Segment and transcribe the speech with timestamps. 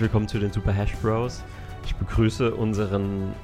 [0.00, 1.44] Herzlich willkommen zu den Super Hash Bros.
[1.84, 3.34] Ich begrüße unseren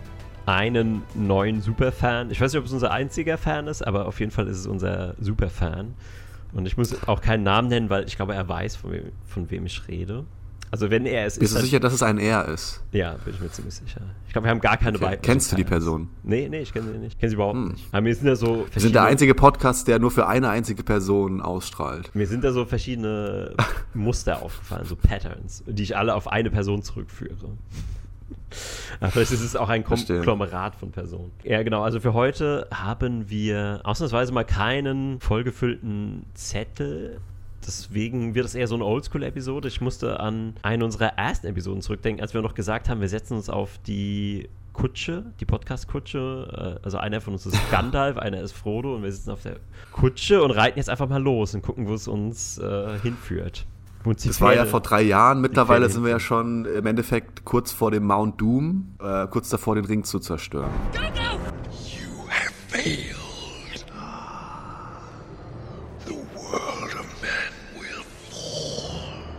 [0.47, 2.31] einen neuen Superfan.
[2.31, 4.67] Ich weiß nicht, ob es unser einziger Fan ist, aber auf jeden Fall ist es
[4.67, 5.93] unser Superfan.
[6.55, 9.51] Und ich muss auch keinen Namen nennen, weil ich glaube, er weiß, von wem, von
[9.51, 10.25] wem ich rede.
[10.71, 11.61] Also wenn er es Bist ist.
[11.61, 12.83] du sicher, dass es ein Er ist?
[12.93, 14.01] Ja, bin ich mir ziemlich sicher.
[14.27, 15.19] Ich glaube, wir haben gar keine okay.
[15.23, 16.09] Kennst du die Person?
[16.23, 17.15] Nee, nee, ich kenne sie nicht.
[17.15, 17.69] Ich kenne sie überhaupt hm.
[17.69, 17.89] nicht.
[17.93, 20.83] Aber mir sind da so Wir sind der einzige Podcast, der nur für eine einzige
[20.83, 22.15] Person ausstrahlt.
[22.15, 23.55] Mir sind da so verschiedene
[23.95, 27.35] Muster aufgefallen, so Patterns, die ich alle auf eine Person zurückführe.
[29.01, 31.31] Aber vielleicht ist es auch ein Konglomerat von Personen.
[31.45, 31.83] Ja, genau.
[31.83, 37.21] Also für heute haben wir ausnahmsweise mal keinen vollgefüllten Zettel
[37.67, 39.69] Deswegen wird es eher so eine Oldschool-Episode.
[39.69, 43.35] Ich musste an eine unserer ersten Episoden zurückdenken, als wir noch gesagt haben, wir setzen
[43.35, 46.77] uns auf die Kutsche, die Podcast-Kutsche.
[46.81, 49.57] Äh, also einer von uns ist Gandalf, einer ist Frodo und wir sitzen auf der
[49.93, 53.67] Kutsche und reiten jetzt einfach mal los und gucken, wo es uns äh, hinführt.
[54.25, 55.41] Das war ja vor drei Jahren.
[55.41, 59.75] Mittlerweile sind wir ja schon im Endeffekt kurz vor dem Mount Doom, äh, kurz davor,
[59.75, 60.71] den Ring zu zerstören.
[60.93, 61.41] Gandalf!
[61.73, 63.16] You have failed.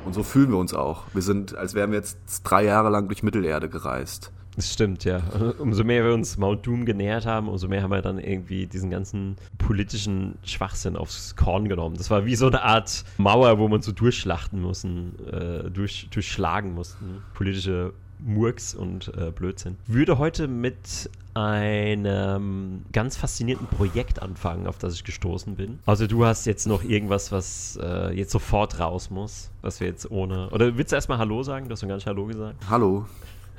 [0.07, 1.03] Und so fühlen wir uns auch.
[1.13, 4.31] Wir sind, als wären wir jetzt drei Jahre lang durch Mittelerde gereist.
[4.55, 5.21] Das stimmt, ja.
[5.59, 8.89] Umso mehr wir uns Mount Doom genähert haben, umso mehr haben wir dann irgendwie diesen
[8.89, 11.97] ganzen politischen Schwachsinn aufs Korn genommen.
[11.97, 16.73] Das war wie so eine Art Mauer, wo man so durchschlachten mussten, äh, durch, durchschlagen
[16.73, 17.21] mussten.
[17.33, 19.75] Politische Murks und äh, Blödsinn.
[19.87, 25.79] Würde heute mit einem ganz faszinierenden Projekt anfangen, auf das ich gestoßen bin.
[25.85, 30.09] Also du hast jetzt noch irgendwas, was äh, jetzt sofort raus muss, was wir jetzt
[30.09, 30.49] ohne...
[30.49, 31.67] Oder willst du erstmal Hallo sagen?
[31.67, 32.55] Du hast noch gar nicht Hallo gesagt.
[32.69, 33.05] Hallo.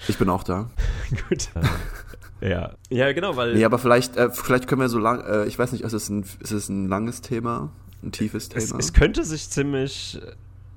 [0.06, 0.70] Ich bin auch da.
[1.28, 1.48] Gut.
[2.40, 2.72] ja.
[2.90, 3.54] Ja, genau, weil...
[3.54, 5.20] Nee, aber vielleicht, äh, vielleicht können wir so lang...
[5.20, 7.70] Äh, ich weiß nicht, ist es, ein, ist es ein langes Thema?
[8.02, 8.62] Ein tiefes Thema?
[8.62, 10.20] Es, es könnte sich ziemlich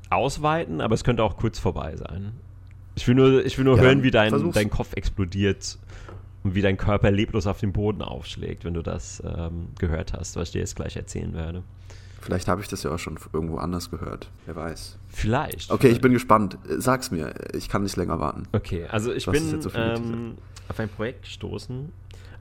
[0.09, 2.33] ausweiten, aber es könnte auch kurz vorbei sein.
[2.95, 5.78] Ich will nur, ich will nur ja, hören, wie dein, dein Kopf explodiert
[6.44, 10.35] und wie dein Körper leblos auf dem Boden aufschlägt, wenn du das ähm, gehört hast,
[10.35, 11.63] was ich dir jetzt gleich erzählen werde.
[12.22, 14.29] Vielleicht habe ich das ja auch schon irgendwo anders gehört.
[14.46, 14.97] Wer weiß.
[15.09, 15.72] Vielleicht.
[15.72, 16.57] Okay, ich bin gespannt.
[16.78, 17.34] Sag's mir.
[17.53, 18.44] Ich kann nicht länger warten.
[18.51, 20.38] Okay, also ich was bin so ähm,
[20.69, 21.91] auf ein Projekt gestoßen.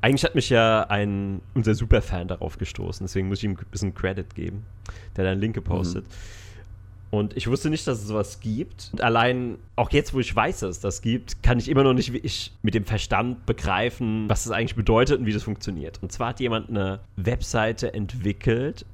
[0.02, 3.94] Eigentlich hat mich ja ein, unser Superfan darauf gestoßen, deswegen muss ich ihm ein bisschen
[3.94, 4.64] Credit geben,
[5.16, 6.04] der da einen Link gepostet.
[6.04, 6.39] Mhm.
[7.10, 8.90] Und ich wusste nicht, dass es sowas gibt.
[8.92, 11.92] Und allein, auch jetzt, wo ich weiß, dass es das gibt, kann ich immer noch
[11.92, 15.98] nicht wie ich mit dem Verstand begreifen, was das eigentlich bedeutet und wie das funktioniert.
[16.02, 18.86] Und zwar hat jemand eine Webseite entwickelt.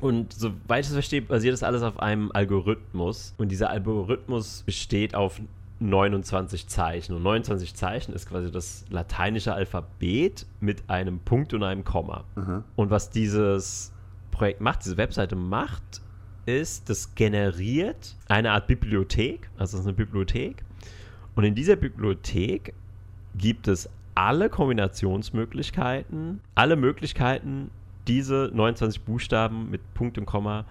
[0.00, 3.34] Und soweit ich es verstehe, basiert das alles auf einem Algorithmus.
[3.38, 5.40] Und dieser Algorithmus besteht auf
[5.80, 7.14] 29 Zeichen.
[7.14, 12.24] Und 29 Zeichen ist quasi das lateinische Alphabet mit einem Punkt und einem Komma.
[12.34, 12.64] Mhm.
[12.76, 13.92] Und was dieses
[14.30, 16.02] Projekt macht, diese Webseite macht,
[16.46, 20.64] ist, das generiert eine Art Bibliothek, also das ist eine Bibliothek.
[21.34, 22.72] Und in dieser Bibliothek
[23.36, 27.70] gibt es alle Kombinationsmöglichkeiten, alle Möglichkeiten,
[28.06, 30.64] diese 29 Buchstaben mit Punkt und Komma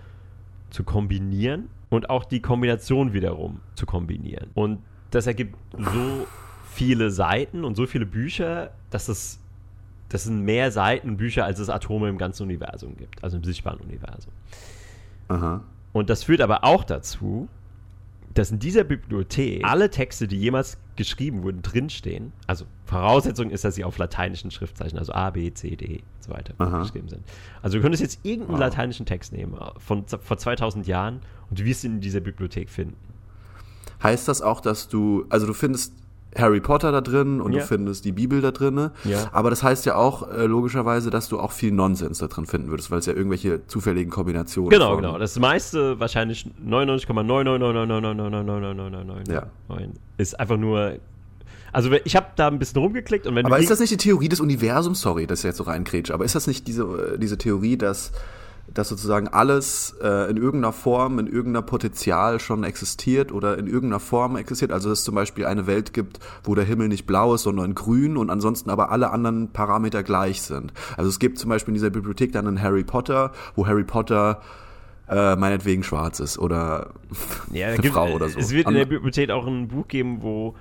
[0.71, 4.49] zu kombinieren und auch die Kombination wiederum zu kombinieren.
[4.55, 4.79] Und
[5.11, 6.25] das ergibt so
[6.71, 9.39] viele Seiten und so viele Bücher, dass es
[10.09, 13.79] das sind mehr Seiten Bücher, als es Atome im ganzen Universum gibt, also im sichtbaren
[13.79, 14.31] Universum.
[15.27, 15.63] Aha.
[15.93, 17.47] Und das führt aber auch dazu,
[18.33, 22.33] dass in dieser Bibliothek alle Texte, die jemals geschrieben wurden, drinstehen.
[22.47, 26.31] Also Voraussetzung ist, dass sie auf lateinischen Schriftzeichen, also A, B, C, D und so
[26.31, 26.79] weiter Aha.
[26.79, 27.23] geschrieben sind.
[27.61, 28.59] Also du könntest jetzt irgendeinen wow.
[28.59, 32.97] lateinischen Text nehmen von vor 2000 Jahren und du wirst ihn in dieser Bibliothek finden.
[34.03, 35.93] Heißt das auch, dass du, also du findest
[36.38, 37.62] Harry Potter da drin und ja.
[37.62, 38.91] du findest die Bibel da drin.
[39.03, 39.29] Ja.
[39.31, 42.69] Aber das heißt ja auch äh, logischerweise, dass du auch viel Nonsens da drin finden
[42.69, 45.18] würdest, weil es ja irgendwelche zufälligen Kombinationen Genau, von, genau.
[45.18, 49.47] Das meiste, wahrscheinlich 99,999999999 ja.
[50.17, 50.96] ist einfach nur
[51.72, 54.29] also ich habe da ein bisschen rumgeklickt und wenn Aber ist das nicht die Theorie
[54.29, 55.02] des Universums?
[55.02, 58.14] Sorry, dass ich jetzt so reinkrätsche, aber ist das nicht diese, diese Theorie, dass
[58.75, 64.01] dass sozusagen alles äh, in irgendeiner Form, in irgendeiner Potenzial schon existiert oder in irgendeiner
[64.01, 64.72] Form existiert.
[64.72, 67.73] Also dass es zum Beispiel eine Welt gibt, wo der Himmel nicht blau ist, sondern
[67.73, 70.73] grün und ansonsten aber alle anderen Parameter gleich sind.
[70.97, 74.41] Also es gibt zum Beispiel in dieser Bibliothek dann einen Harry Potter, wo Harry Potter
[75.07, 76.89] äh, meinetwegen schwarz ist oder
[77.51, 78.37] ja, eine gibt, Frau oder so.
[78.37, 80.53] Es wird in der Bibliothek auch ein Buch geben, wo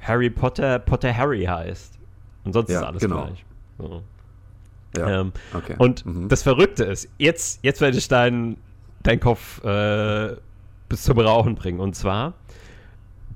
[0.00, 1.98] Harry Potter Potter Harry heißt.
[2.44, 3.24] Und sonst ja, ist alles genau.
[3.24, 3.46] gleich.
[3.78, 4.02] So.
[4.96, 5.74] Ja, ähm, okay.
[5.78, 6.28] Und mhm.
[6.28, 8.56] das Verrückte ist, jetzt, jetzt werde ich deinen
[9.04, 10.36] dein Kopf äh,
[10.88, 11.78] bis zum Rauchen bringen.
[11.78, 12.34] Und zwar,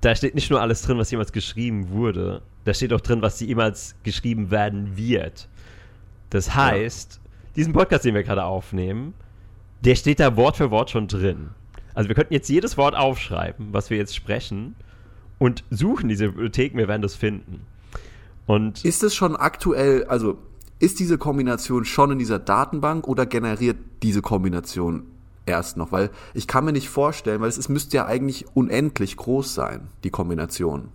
[0.01, 3.41] da steht nicht nur alles drin, was jemals geschrieben wurde, da steht auch drin, was
[3.41, 5.49] jemals geschrieben werden wird.
[6.31, 7.51] Das heißt, ja.
[7.57, 9.15] diesen Podcast, den wir gerade aufnehmen,
[9.81, 11.51] der steht da Wort für Wort schon drin.
[11.95, 14.75] Also wir könnten jetzt jedes Wort aufschreiben, was wir jetzt sprechen
[15.39, 17.67] und suchen diese Bibliotheken, wir werden das finden.
[18.47, 20.39] Und ist es schon aktuell, also
[20.79, 25.05] ist diese Kombination schon in dieser Datenbank oder generiert diese Kombination
[25.47, 25.93] erst noch?
[25.93, 29.89] Weil ich kann mir nicht vorstellen, weil es ist, müsste ja eigentlich unendlich groß sein,
[30.05, 30.89] die Kombination.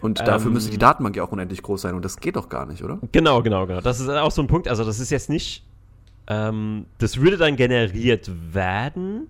[0.00, 2.48] Und dafür ähm, müsste die Datenbank ja auch unendlich groß sein und das geht doch
[2.48, 2.98] gar nicht, oder?
[3.12, 3.80] Genau, genau, genau.
[3.80, 4.68] Das ist auch so ein Punkt.
[4.68, 5.64] Also, das ist jetzt nicht.
[6.26, 9.28] Ähm, das würde dann generiert werden,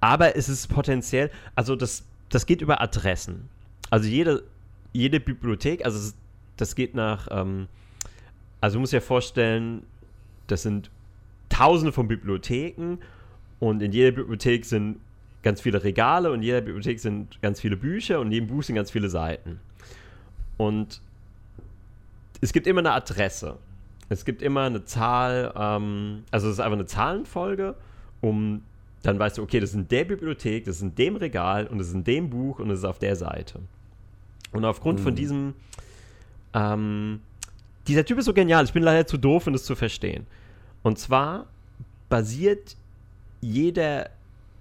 [0.00, 1.30] aber es ist potenziell.
[1.54, 3.48] Also, das, das geht über Adressen.
[3.88, 4.42] Also, jede,
[4.92, 6.12] jede Bibliothek, also,
[6.56, 7.28] das geht nach.
[7.30, 7.68] Ähm,
[8.60, 9.82] also, du musst dir vorstellen,
[10.46, 10.90] das sind
[11.48, 12.98] Tausende von Bibliotheken
[13.60, 14.98] und in jeder Bibliothek sind
[15.42, 18.62] ganz viele Regale und in jeder Bibliothek sind ganz viele Bücher und in jedem Buch
[18.62, 19.60] sind ganz viele Seiten.
[20.56, 21.00] Und
[22.40, 23.56] es gibt immer eine Adresse.
[24.08, 27.74] Es gibt immer eine Zahl, ähm, also es ist einfach eine Zahlenfolge,
[28.20, 28.62] um
[29.02, 31.78] dann weißt du, okay, das ist in der Bibliothek, das ist in dem Regal und
[31.78, 33.60] das ist in dem Buch und das ist auf der Seite.
[34.52, 35.04] Und aufgrund mhm.
[35.04, 35.54] von diesem,
[36.54, 37.20] ähm,
[37.86, 40.26] dieser Typ ist so genial, ich bin leider zu doof, um das zu verstehen.
[40.82, 41.46] Und zwar
[42.08, 42.76] basiert
[43.40, 44.10] jeder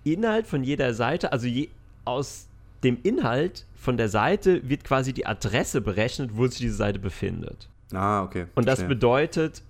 [0.03, 1.69] Inhalt von jeder Seite, also je,
[2.03, 2.47] aus
[2.83, 7.67] dem Inhalt von der Seite wird quasi die Adresse berechnet, wo sich diese Seite befindet.
[7.93, 8.45] Ah, okay.
[8.55, 9.61] Und das bedeutet,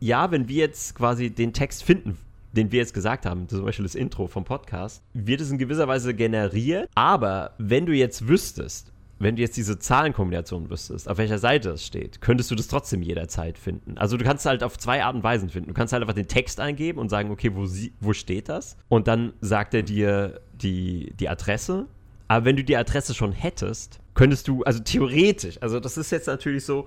[0.00, 2.18] ja, wenn wir jetzt quasi den Text finden,
[2.52, 5.86] den wir jetzt gesagt haben, zum Beispiel das Intro vom Podcast, wird es in gewisser
[5.86, 6.88] Weise generiert.
[6.94, 11.86] Aber wenn du jetzt wüsstest, wenn du jetzt diese Zahlenkombination wüsstest, auf welcher Seite es
[11.86, 13.96] steht, könntest du das trotzdem jederzeit finden.
[13.96, 15.68] Also du kannst halt auf zwei Arten und Weisen finden.
[15.68, 18.76] Du kannst halt einfach den Text eingeben und sagen, okay, wo, sie, wo steht das?
[18.88, 21.86] Und dann sagt er dir die, die Adresse
[22.30, 26.28] aber wenn du die Adresse schon hättest, könntest du, also theoretisch, also das ist jetzt
[26.28, 26.86] natürlich so,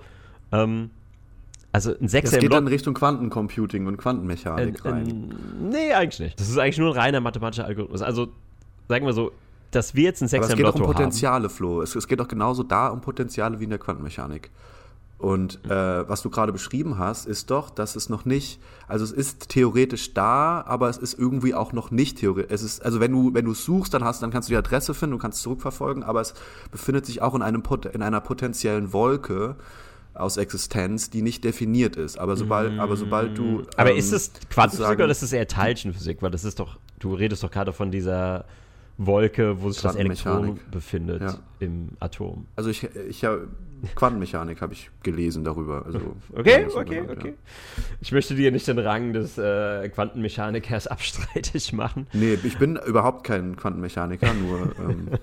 [0.52, 0.88] ähm,
[1.70, 5.34] also ein Sechser Das geht dann in Richtung Quantencomputing und Quantenmechanik äh, rein.
[5.60, 6.40] nee, eigentlich nicht.
[6.40, 8.00] Das ist eigentlich nur ein reiner mathematischer Algorithmus.
[8.00, 8.28] Also,
[8.88, 9.32] sagen wir so,
[9.74, 11.54] dass wir jetzt ein Sechser Aber es geht auch um Potenziale, haben.
[11.54, 11.82] Flo.
[11.82, 14.50] Es, es, geht auch genauso da um Potenziale wie in der Quantenmechanik.
[15.18, 19.12] Und äh, was du gerade beschrieben hast, ist doch, dass es noch nicht, also es
[19.12, 22.52] ist theoretisch da, aber es ist irgendwie auch noch nicht theoretisch.
[22.52, 24.58] Es ist, also wenn du, wenn du es suchst, dann hast, dann kannst du die
[24.58, 26.34] Adresse finden, du kannst zurückverfolgen, aber es
[26.70, 27.62] befindet sich auch in einem
[27.92, 29.56] in einer potenziellen Wolke
[30.14, 32.18] aus Existenz, die nicht definiert ist.
[32.18, 33.60] Aber sobald, aber sobald du.
[33.60, 36.22] Ähm, aber ist es Quantenphysik oder ist es eher Teilchenphysik?
[36.22, 38.44] Weil das ist doch, du redest doch gerade von dieser
[38.96, 41.38] Wolke, wo sich das Elektron befindet ja.
[41.58, 42.46] im Atom.
[42.54, 43.48] Also ich, ich habe
[43.94, 45.84] Quantenmechanik habe ich gelesen darüber.
[45.84, 45.98] Also
[46.32, 47.28] okay, okay, okay.
[47.28, 47.34] Ja.
[48.00, 52.06] Ich möchte dir nicht den Rang des äh, Quantenmechanikers abstreitig machen.
[52.12, 55.18] Nee, ich bin überhaupt kein Quantenmechaniker, nur ähm, ja.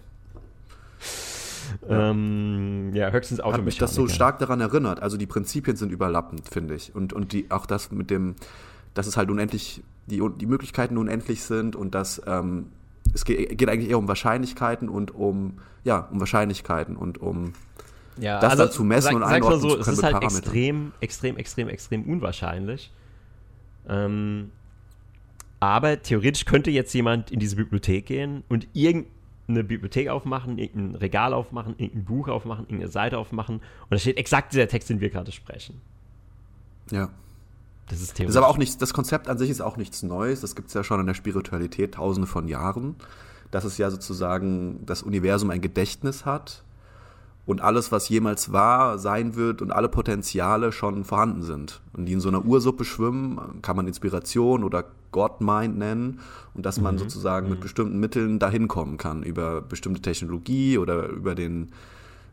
[1.90, 3.58] Ähm, ja, höchstens Automechaniker.
[3.58, 5.02] Hat mich das so stark daran erinnert.
[5.02, 6.94] Also die Prinzipien sind überlappend, finde ich.
[6.94, 8.36] Und, und die, auch das mit dem,
[8.94, 12.68] dass es halt unendlich, die, die Möglichkeiten unendlich sind und dass ähm,
[13.14, 17.54] es geht, geht, eigentlich eher um Wahrscheinlichkeiten und um, ja, um Wahrscheinlichkeiten und um
[18.18, 20.38] ja, das also, dann zu messen sag, und einordnen so, Es ist halt Parameter.
[20.38, 22.92] extrem, extrem, extrem, extrem unwahrscheinlich.
[23.88, 24.52] Ähm,
[25.60, 31.34] aber theoretisch könnte jetzt jemand in diese Bibliothek gehen und irgendeine Bibliothek aufmachen, irgendein Regal
[31.34, 35.10] aufmachen, irgendein Buch aufmachen, irgendeine Seite aufmachen und da steht exakt dieser Text, den wir
[35.10, 35.82] gerade sprechen.
[36.92, 37.10] Ja.
[37.88, 38.20] Das ist.
[38.20, 40.42] Das ist aber auch nicht, das Konzept an sich ist auch nichts Neues.
[40.42, 42.96] Das gibt es ja schon in der Spiritualität tausende von Jahren.
[43.52, 46.64] Dass es ja sozusagen das Universum ein Gedächtnis hat
[47.46, 51.82] und alles, was jemals war, sein wird und alle Potenziale schon vorhanden sind.
[51.94, 56.20] Und die in so einer Ursuppe schwimmen, kann man Inspiration oder God-Mind nennen.
[56.54, 57.00] Und dass man mhm.
[57.00, 57.54] sozusagen mhm.
[57.54, 61.72] mit bestimmten Mitteln dahin kommen kann, über bestimmte Technologie oder über den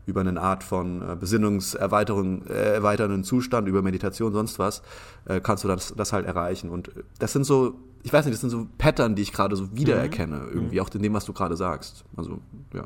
[0.09, 4.81] über eine Art von äh, Besinnungserweiterung, äh, erweiternden Zustand, über Meditation, sonst was,
[5.25, 6.69] äh, kannst du das, das halt erreichen.
[6.69, 9.75] Und das sind so, ich weiß nicht, das sind so Pattern, die ich gerade so
[9.75, 10.51] wiedererkenne, mhm.
[10.53, 10.81] irgendwie, mhm.
[10.81, 12.03] auch in dem, was du gerade sagst.
[12.17, 12.39] Also,
[12.73, 12.83] ja.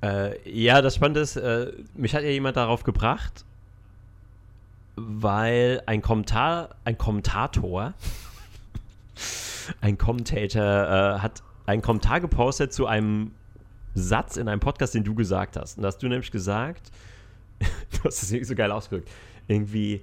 [0.00, 3.44] Äh, ja, das Spannende ist, äh, mich hat ja jemand darauf gebracht,
[4.96, 7.94] weil ein Kommentar, ein Kommentator,
[9.80, 13.32] ein Commentator äh, hat einen Kommentar gepostet zu einem
[13.94, 15.76] Satz in einem Podcast, den du gesagt hast.
[15.76, 16.90] Und da hast du nämlich gesagt,
[17.58, 19.10] du hast es irgendwie so geil ausgedrückt,
[19.46, 20.02] irgendwie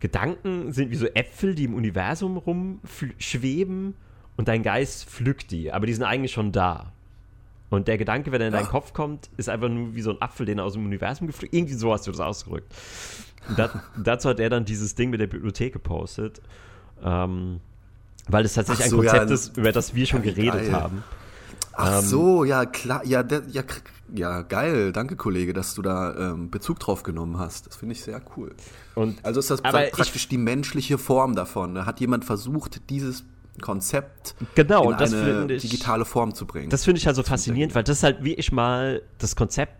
[0.00, 3.94] Gedanken sind wie so Äpfel, die im Universum rumschweben
[4.36, 6.92] und dein Geist pflückt die, aber die sind eigentlich schon da.
[7.70, 10.22] Und der Gedanke, wenn er in deinen Kopf kommt, ist einfach nur wie so ein
[10.22, 11.52] Apfel, den er aus dem Universum gepflückt.
[11.52, 12.72] Irgendwie so hast du das ausgedrückt.
[13.56, 16.40] Das, dazu hat er dann dieses Ding mit der Bibliothek gepostet.
[17.02, 17.60] Ähm,
[18.26, 20.72] weil es tatsächlich so, ein Konzept ja, ist, über das wir schon geredet geil.
[20.72, 21.04] haben.
[21.78, 23.62] Ach ähm, so, ja, klar, ja, der, ja,
[24.14, 27.68] ja, geil, danke Kollege, dass du da ähm, Bezug drauf genommen hast.
[27.68, 28.54] Das finde ich sehr cool.
[28.94, 31.76] Und, also ist das praktisch ich, die menschliche Form davon.
[31.76, 33.24] Da hat jemand versucht, dieses
[33.60, 36.70] Konzept genau, in eine ich, digitale Form zu bringen.
[36.70, 39.74] Das finde ich halt so faszinierend, weil das ist halt wie ich mal das Konzept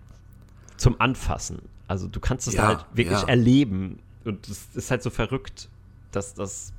[0.76, 1.62] zum Anfassen.
[1.88, 3.28] Also du kannst es ja, halt wirklich ja.
[3.28, 5.68] erleben und es ist halt so verrückt,
[6.12, 6.72] dass das,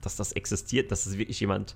[0.00, 1.74] dass das existiert, dass es wirklich jemand,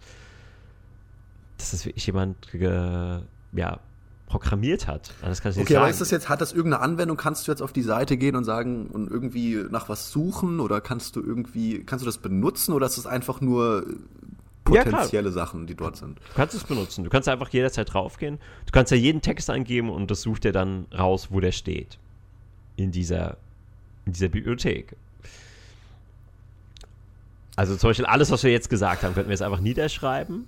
[1.59, 3.21] dass es wirklich jemand ge,
[3.53, 3.81] ja,
[4.29, 5.13] programmiert hat.
[5.23, 5.83] Das kann ich okay, sagen.
[5.83, 7.17] aber ist das jetzt, hat das irgendeine Anwendung?
[7.17, 10.81] Kannst du jetzt auf die Seite gehen und sagen und irgendwie nach was suchen oder
[10.81, 13.87] kannst du irgendwie, kannst du das benutzen oder ist das einfach nur
[14.65, 16.19] potenzielle ja, Sachen, die dort sind?
[16.19, 17.05] Du kannst es benutzen.
[17.05, 18.39] Du kannst einfach jederzeit draufgehen.
[18.67, 21.99] Du kannst ja jeden Text eingeben und das sucht dir dann raus, wo der steht.
[22.77, 23.39] In dieser,
[24.05, 24.95] in dieser Bibliothek.
[27.57, 30.47] Also zum Beispiel alles, was wir jetzt gesagt haben, könnten wir jetzt einfach niederschreiben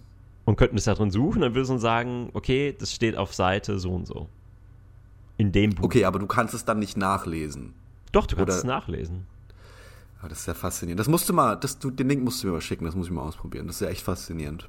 [0.50, 3.32] und könnten es da drin suchen, dann würde es uns sagen, okay, das steht auf
[3.32, 4.28] Seite so und so.
[5.36, 5.84] In dem Buch.
[5.84, 7.72] Okay, aber du kannst es dann nicht nachlesen.
[8.10, 8.58] Doch, du kannst Oder?
[8.58, 9.26] es nachlesen.
[10.20, 10.98] Ja, das ist ja faszinierend.
[10.98, 13.06] Das musst du mal, das, du, den Link musst du mir mal schicken, das muss
[13.06, 13.68] ich mal ausprobieren.
[13.68, 14.68] Das ist ja echt faszinierend.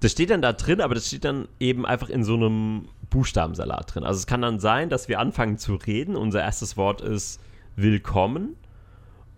[0.00, 3.94] Das steht dann da drin, aber das steht dann eben einfach in so einem Buchstabensalat
[3.94, 4.04] drin.
[4.04, 6.16] Also es kann dann sein, dass wir anfangen zu reden.
[6.16, 7.38] Unser erstes Wort ist
[7.76, 8.56] willkommen.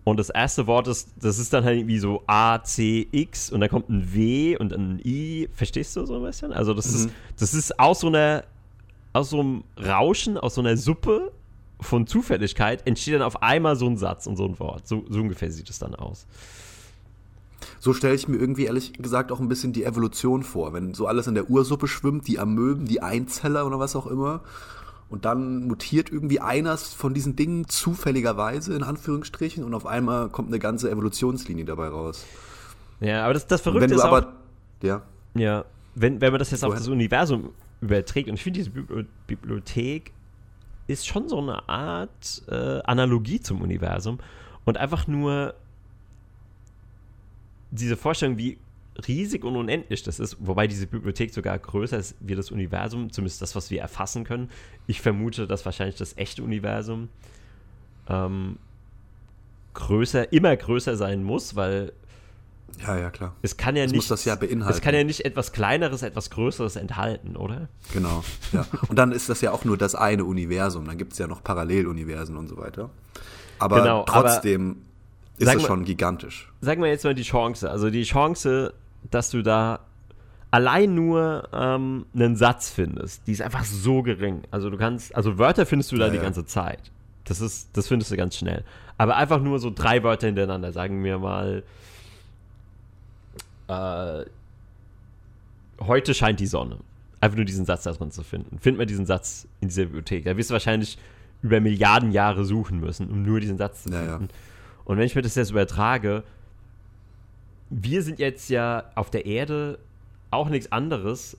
[0.07, 3.59] Und das erste Wort ist, das ist dann halt irgendwie so A, C, X und
[3.59, 5.49] dann kommt ein W und ein I.
[5.53, 6.53] Verstehst du so ein bisschen?
[6.53, 6.95] Also das mhm.
[6.95, 8.45] ist, das ist aus so einer,
[9.11, 11.33] aus so einem Rauschen, aus so einer Suppe
[11.81, 14.87] von Zufälligkeit entsteht dann auf einmal so ein Satz und so ein Wort.
[14.87, 16.25] So, so ungefähr sieht es dann aus.
[17.79, 20.71] So stelle ich mir irgendwie ehrlich gesagt auch ein bisschen die Evolution vor.
[20.71, 24.39] Wenn so alles in der Ursuppe schwimmt, die Amöben, die Einzeller oder was auch immer,
[25.09, 30.49] und dann mutiert irgendwie eines von diesen Dingen zufälligerweise, in Anführungsstrichen, und auf einmal kommt
[30.49, 32.25] eine ganze Evolutionslinie dabei raus.
[32.99, 35.01] Ja, aber das, das Verrückte wenn du ist aber, auch, ja.
[35.35, 38.71] Ja, wenn, wenn man das jetzt auf das Universum überträgt, und ich finde, diese
[39.27, 40.11] Bibliothek
[40.87, 44.19] ist schon so eine Art äh, Analogie zum Universum
[44.65, 45.53] und einfach nur
[47.71, 48.57] diese Vorstellung, wie
[49.07, 53.41] riesig und unendlich das ist, wobei diese Bibliothek sogar größer ist wie das Universum, zumindest
[53.41, 54.49] das, was wir erfassen können.
[54.87, 57.09] Ich vermute, dass wahrscheinlich das echte Universum
[58.09, 58.57] ähm,
[59.73, 61.93] größer, immer größer sein muss, weil
[62.85, 63.33] ja, ja, klar.
[63.41, 63.99] Es kann ja das nicht.
[63.99, 64.73] Muss das ja beinhalten.
[64.73, 67.69] Es kann ja nicht etwas Kleineres, etwas Größeres enthalten, oder?
[67.93, 68.65] Genau, ja.
[68.87, 70.85] Und dann ist das ja auch nur das eine Universum.
[70.85, 72.89] Dann gibt es ja noch Paralleluniversen und so weiter.
[73.57, 74.83] Aber genau, trotzdem
[75.39, 76.51] aber ist es schon gigantisch.
[76.61, 77.69] Sagen wir jetzt mal die Chance.
[77.69, 78.73] Also die Chance,
[79.09, 79.79] dass du da
[80.51, 84.43] allein nur ähm, einen Satz findest, die ist einfach so gering.
[84.51, 86.23] Also du kannst, also Wörter findest du da ja, die ja.
[86.23, 86.91] ganze Zeit.
[87.25, 88.63] Das ist, das findest du ganz schnell.
[88.97, 91.63] Aber einfach nur so drei Wörter hintereinander, sagen wir mal,
[93.67, 94.25] äh,
[95.81, 96.77] heute scheint die Sonne.
[97.19, 98.59] Einfach nur diesen Satz da drin zu finden.
[98.59, 100.25] Find mal diesen Satz in dieser Bibliothek.
[100.25, 100.97] Da wirst du wahrscheinlich
[101.41, 104.07] über Milliarden Jahre suchen müssen, um nur diesen Satz zu finden.
[104.07, 104.19] Ja,
[104.85, 106.23] Und wenn ich mir das jetzt übertrage,
[107.69, 109.79] wir sind jetzt ja auf der Erde
[110.31, 111.37] auch nichts anderes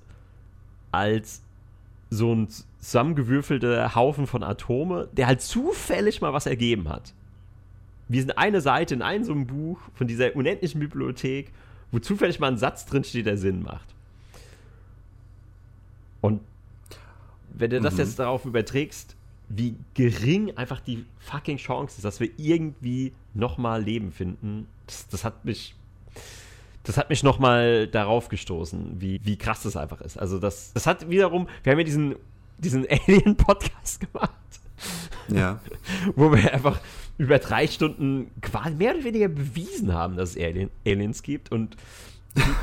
[0.93, 1.43] als
[2.11, 2.49] so ein
[2.81, 7.13] zusammengewürfelter Haufen von Atome, der halt zufällig mal was ergeben hat.
[8.09, 11.53] Wir sind eine Seite in einem so einem Buch von dieser unendlichen Bibliothek,
[11.93, 13.95] wo zufällig mal ein Satz drin steht, der Sinn macht.
[16.21, 16.41] Und
[17.53, 18.01] wenn du das mhm.
[18.01, 19.15] jetzt darauf überträgst,
[19.51, 25.25] wie gering einfach die fucking Chance ist, dass wir irgendwie nochmal Leben finden, das, das
[25.25, 25.75] hat mich
[26.88, 30.18] das hat mich nochmal darauf gestoßen, wie, wie krass das einfach ist.
[30.18, 32.16] Also das, das hat wiederum, wir haben ja diesen,
[32.57, 34.33] diesen Alien-Podcast gemacht.
[35.30, 35.61] Ja.
[36.16, 36.80] Wo wir einfach
[37.18, 41.52] über drei Stunden quasi mehr oder weniger bewiesen haben, dass es Alien, Aliens gibt.
[41.52, 41.76] Und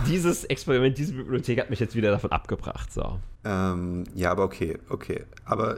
[0.08, 2.92] dieses Experiment, diese Bibliothek hat mich jetzt wieder davon abgebracht.
[2.92, 3.20] So.
[3.44, 5.24] Ähm, ja, aber okay, okay.
[5.46, 5.78] Aber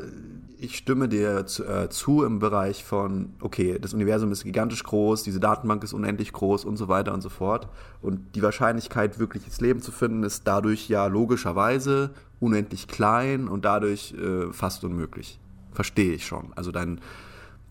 [0.59, 5.23] ich stimme dir zu, äh, zu, im Bereich von, okay, das Universum ist gigantisch groß,
[5.23, 7.67] diese Datenbank ist unendlich groß und so weiter und so fort.
[8.01, 14.13] Und die Wahrscheinlichkeit, wirkliches Leben zu finden, ist dadurch ja logischerweise unendlich klein und dadurch
[14.13, 15.39] äh, fast unmöglich.
[15.73, 16.53] Verstehe ich schon.
[16.55, 17.01] Also dein,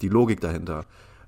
[0.00, 0.84] die Logik dahinter.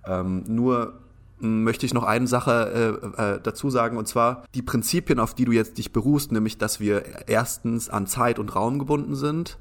[0.07, 0.95] Ähm, nur
[1.41, 5.45] möchte ich noch eine Sache äh, äh, dazu sagen, und zwar die Prinzipien, auf die
[5.45, 9.59] du jetzt dich beruhst, nämlich, dass wir erstens an Zeit und Raum gebunden sind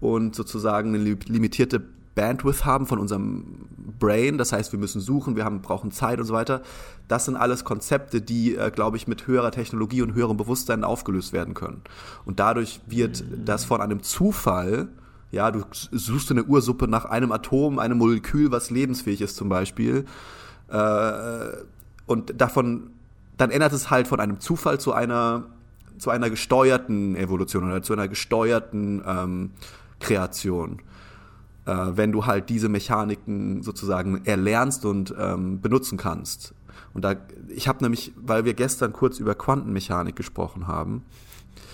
[0.00, 1.82] und sozusagen eine limitierte
[2.18, 6.24] Bandwidth haben von unserem Brain, das heißt, wir müssen suchen, wir haben, brauchen Zeit und
[6.24, 6.62] so weiter.
[7.06, 11.32] Das sind alles Konzepte, die, äh, glaube ich, mit höherer Technologie und höherem Bewusstsein aufgelöst
[11.32, 11.82] werden können.
[12.24, 14.88] Und dadurch wird das von einem Zufall,
[15.30, 19.48] ja, du suchst in der Ursuppe nach einem Atom, einem Molekül, was lebensfähig ist zum
[19.48, 20.04] Beispiel,
[20.70, 22.90] und davon,
[23.36, 25.46] dann ändert es halt von einem Zufall zu einer,
[25.98, 29.50] zu einer gesteuerten Evolution oder zu einer gesteuerten ähm,
[30.00, 30.82] Kreation.
[31.68, 36.54] Äh, wenn du halt diese Mechaniken sozusagen erlernst und ähm, benutzen kannst.
[36.94, 37.16] Und da,
[37.48, 41.04] ich habe nämlich, weil wir gestern kurz über Quantenmechanik gesprochen haben,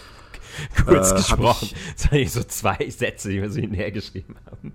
[0.84, 1.68] kurz äh, gesprochen.
[1.96, 4.72] Das waren so zwei Sätze, die wir so hinterher geschrieben haben.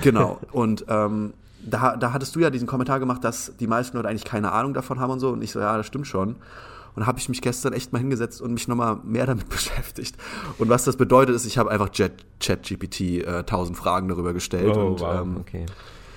[0.00, 0.40] Genau.
[0.52, 1.34] Und ähm,
[1.66, 4.74] da, da hattest du ja diesen Kommentar gemacht, dass die meisten Leute eigentlich keine Ahnung
[4.74, 5.30] davon haben und so.
[5.30, 6.36] Und ich so, ja, das stimmt schon.
[6.94, 10.16] Und da habe ich mich gestern echt mal hingesetzt und mich nochmal mehr damit beschäftigt.
[10.58, 11.90] Und was das bedeutet, ist, ich habe einfach
[12.40, 14.74] ChatGPT äh, tausend Fragen darüber gestellt.
[14.76, 15.66] Oh, und, wow, ähm, okay.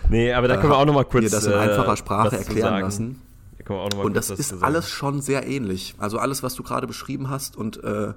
[0.10, 1.26] Nee, aber da können wir auch nochmal kurz.
[1.26, 3.22] Dir das in einfacher äh, Sprache erklären lassen.
[3.66, 5.94] Da und das ist alles schon sehr ähnlich.
[6.00, 8.14] Also alles, was du gerade beschrieben hast und äh,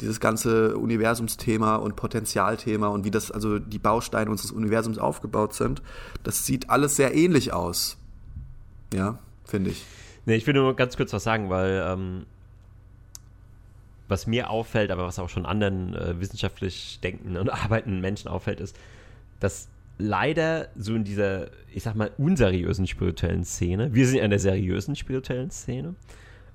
[0.00, 5.82] dieses ganze Universumsthema und Potenzialthema und wie das, also die Bausteine unseres Universums aufgebaut sind,
[6.22, 7.96] das sieht alles sehr ähnlich aus.
[8.92, 9.84] Ja, finde ich.
[10.26, 12.26] Nee, ich will nur ganz kurz was sagen, weil ähm,
[14.08, 18.60] was mir auffällt, aber was auch schon anderen äh, wissenschaftlich denkenden und arbeitenden Menschen auffällt,
[18.60, 18.76] ist,
[19.38, 24.30] dass leider so in dieser, ich sag mal, unseriösen spirituellen Szene, wir sind ja in
[24.30, 25.94] der seriösen spirituellen Szene,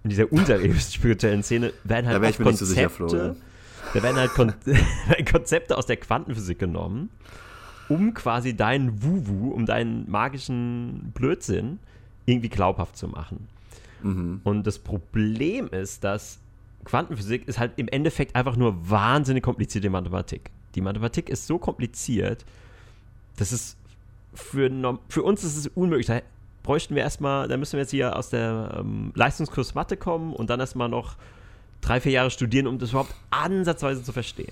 [0.05, 4.17] in dieser unseriösen spirituellen Szene werden halt da ich Konzepte, so sicher, Flo, da werden
[4.17, 4.53] halt Kon
[5.31, 7.09] Konzepte aus der Quantenphysik genommen,
[7.89, 11.79] um quasi deinen Wuwu, um deinen magischen Blödsinn
[12.27, 13.47] irgendwie glaubhaft zu machen.
[14.03, 14.41] Mhm.
[14.43, 16.37] Und das Problem ist, dass
[16.83, 20.51] Quantenphysik ist halt im Endeffekt einfach nur wahnsinnig komplizierte Mathematik.
[20.75, 22.45] Die Mathematik ist so kompliziert,
[23.37, 23.75] dass es
[24.35, 24.69] für,
[25.09, 26.05] für uns ist es unmöglich.
[26.05, 26.21] Da
[26.65, 30.49] bräuchten wir erstmal, da müssen wir jetzt hier aus der ähm, Leistungskurs Mathe kommen und
[30.49, 31.15] dann erstmal noch
[31.79, 34.51] drei, vier Jahre studieren, um das überhaupt ansatzweise zu verstehen.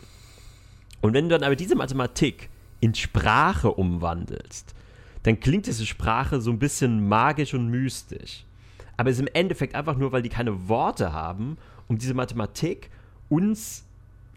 [1.01, 4.75] Und wenn du dann aber diese Mathematik in Sprache umwandelst,
[5.23, 8.45] dann klingt diese Sprache so ein bisschen magisch und mystisch.
[8.95, 12.91] Aber es ist im Endeffekt einfach nur, weil die keine Worte haben, um diese Mathematik
[13.27, 13.85] uns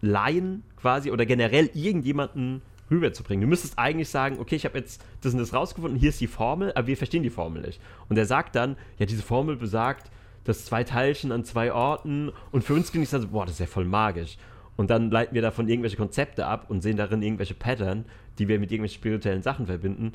[0.00, 3.42] Laien quasi oder generell irgendjemanden rüberzubringen.
[3.42, 6.26] Du müsstest eigentlich sagen, okay, ich habe jetzt das und das rausgefunden, hier ist die
[6.26, 7.80] Formel, aber wir verstehen die Formel nicht.
[8.08, 10.10] Und er sagt dann, ja, diese Formel besagt,
[10.44, 13.54] dass zwei Teilchen an zwei Orten und für uns klingt es dann so, boah, das
[13.54, 14.38] ist ja voll magisch.
[14.76, 18.04] Und dann leiten wir davon irgendwelche Konzepte ab und sehen darin irgendwelche Pattern,
[18.38, 20.12] die wir mit irgendwelchen spirituellen Sachen verbinden.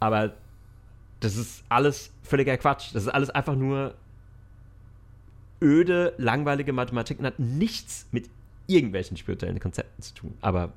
[0.00, 0.34] Aber
[1.20, 2.94] das ist alles völliger Quatsch.
[2.94, 3.94] Das ist alles einfach nur
[5.62, 8.28] öde, langweilige Mathematik und hat nichts mit
[8.66, 10.34] irgendwelchen spirituellen Konzepten zu tun.
[10.40, 10.72] Aber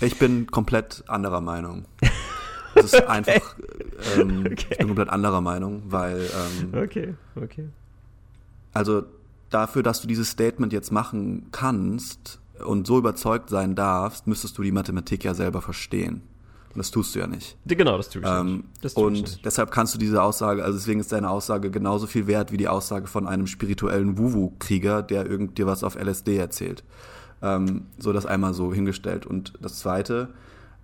[0.00, 1.84] ich bin komplett anderer Meinung.
[2.74, 3.06] Es ist okay.
[3.06, 3.56] einfach,
[4.16, 4.66] ähm, okay.
[4.70, 6.22] ich bin komplett anderer Meinung, weil.
[6.22, 7.68] Ähm, okay, okay.
[8.72, 9.02] Also
[9.50, 14.62] dafür, dass du dieses Statement jetzt machen kannst und so überzeugt sein darfst, müsstest du
[14.62, 16.22] die Mathematik ja selber verstehen.
[16.74, 17.58] Und das tust du ja nicht.
[17.66, 18.64] Genau, das tue ich ähm, nicht.
[18.80, 19.44] Das tue und ich nicht.
[19.44, 22.68] deshalb kannst du diese Aussage, also deswegen ist deine Aussage genauso viel wert wie die
[22.68, 26.82] Aussage von einem spirituellen Wuwu-Krieger, der irgend dir was auf LSD erzählt.
[27.42, 29.26] Ähm, so das einmal so hingestellt.
[29.26, 30.28] Und das Zweite,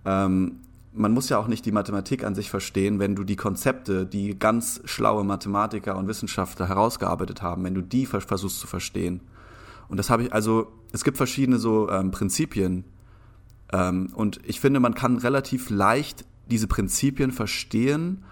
[0.05, 0.59] ähm,
[0.93, 4.37] man muss ja auch nicht die Mathematik an sich verstehen, wenn du die Konzepte, die
[4.37, 9.21] ganz schlaue Mathematiker und Wissenschaftler herausgearbeitet haben, wenn du die versuchst zu verstehen.
[9.87, 12.83] Und das habe ich, also es gibt verschiedene so ähm, Prinzipien.
[13.71, 18.23] Ähm, und ich finde, man kann relativ leicht diese Prinzipien verstehen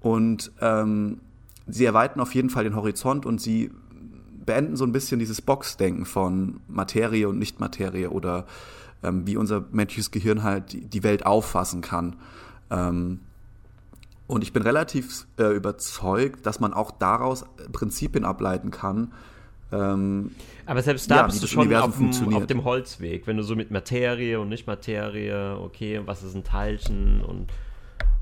[0.00, 1.20] und ähm,
[1.66, 3.70] sie erweitern auf jeden Fall den Horizont und sie
[4.46, 8.46] beenden so ein bisschen dieses Boxdenken von Materie und Nichtmaterie oder
[9.02, 12.16] ähm, wie unser menschliches Gehirn halt die, Welt auffassen kann.
[12.70, 13.20] Ähm,
[14.26, 19.12] und ich bin relativ äh, überzeugt, dass man auch daraus Prinzipien ableiten kann.
[19.72, 20.32] Ähm,
[20.64, 23.56] Aber selbst da ja, bist du schon auf dem, auf dem, Holzweg, wenn du so
[23.56, 27.50] mit Materie und Nicht-Materie, okay, was ist ein Teilchen und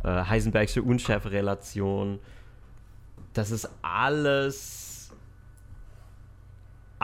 [0.04, 2.18] äh, Heisenbergsche Unschärferelation,
[3.34, 4.93] das ist alles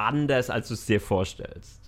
[0.06, 1.80] anders, als du es dir vorstellst.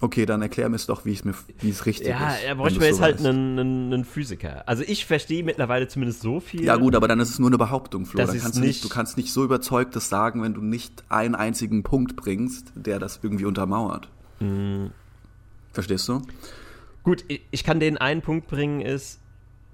[0.00, 2.44] Okay, dann erklär mir es doch, wie es mir, wie es richtig ja, ist.
[2.44, 4.62] Ja, bräuchte mir jetzt so halt einen, einen, einen, Physiker.
[4.68, 6.62] Also ich verstehe mittlerweile zumindest so viel.
[6.62, 8.18] Ja gut, aber dann ist es nur eine Behauptung, Flo.
[8.24, 11.34] Dann kannst du, nicht, du kannst nicht so überzeugt das sagen, wenn du nicht einen
[11.34, 14.08] einzigen Punkt bringst, der das irgendwie untermauert.
[14.38, 14.92] Mhm.
[15.72, 16.22] Verstehst du?
[17.02, 19.18] Gut, ich kann den einen Punkt bringen, ist,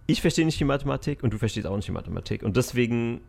[0.06, 2.42] ich verstehe nicht die Mathematik und du verstehst auch nicht die Mathematik.
[2.42, 3.20] Und deswegen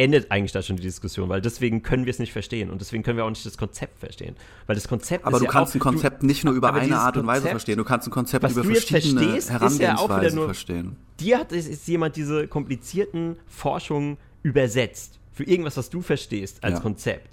[0.00, 3.02] endet eigentlich da schon die Diskussion, weil deswegen können wir es nicht verstehen und deswegen
[3.02, 4.34] können wir auch nicht das Konzept verstehen,
[4.66, 6.96] weil das Konzept aber du ja kannst auch, ein Konzept du, nicht nur über eine
[6.96, 10.44] Art und Weise Konzept, verstehen, du kannst ein Konzept über verschiedene verstehst, Herangehensweisen ja nur,
[10.46, 10.96] verstehen.
[11.20, 16.80] Dir hat ist jemand diese komplizierten Forschungen übersetzt für irgendwas, was du verstehst als ja.
[16.80, 17.28] Konzept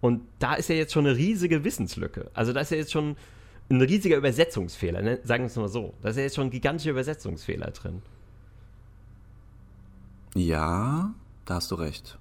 [0.00, 2.30] und da ist ja jetzt schon eine riesige Wissenslücke.
[2.34, 3.16] Also da ist ja jetzt schon
[3.68, 5.18] ein riesiger Übersetzungsfehler, ne?
[5.24, 5.94] sagen wir es mal so.
[6.02, 8.02] Da ist ja jetzt schon ein gigantischer Übersetzungsfehler drin.
[10.34, 12.18] Ja, da hast du recht.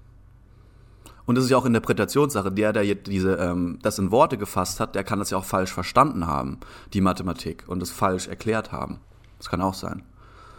[1.25, 2.51] Und das ist ja auch Interpretationssache.
[2.51, 5.71] Der, der diese, ähm, das in Worte gefasst hat, der kann das ja auch falsch
[5.71, 6.59] verstanden haben,
[6.93, 8.99] die Mathematik, und das falsch erklärt haben.
[9.37, 10.03] Das kann auch sein.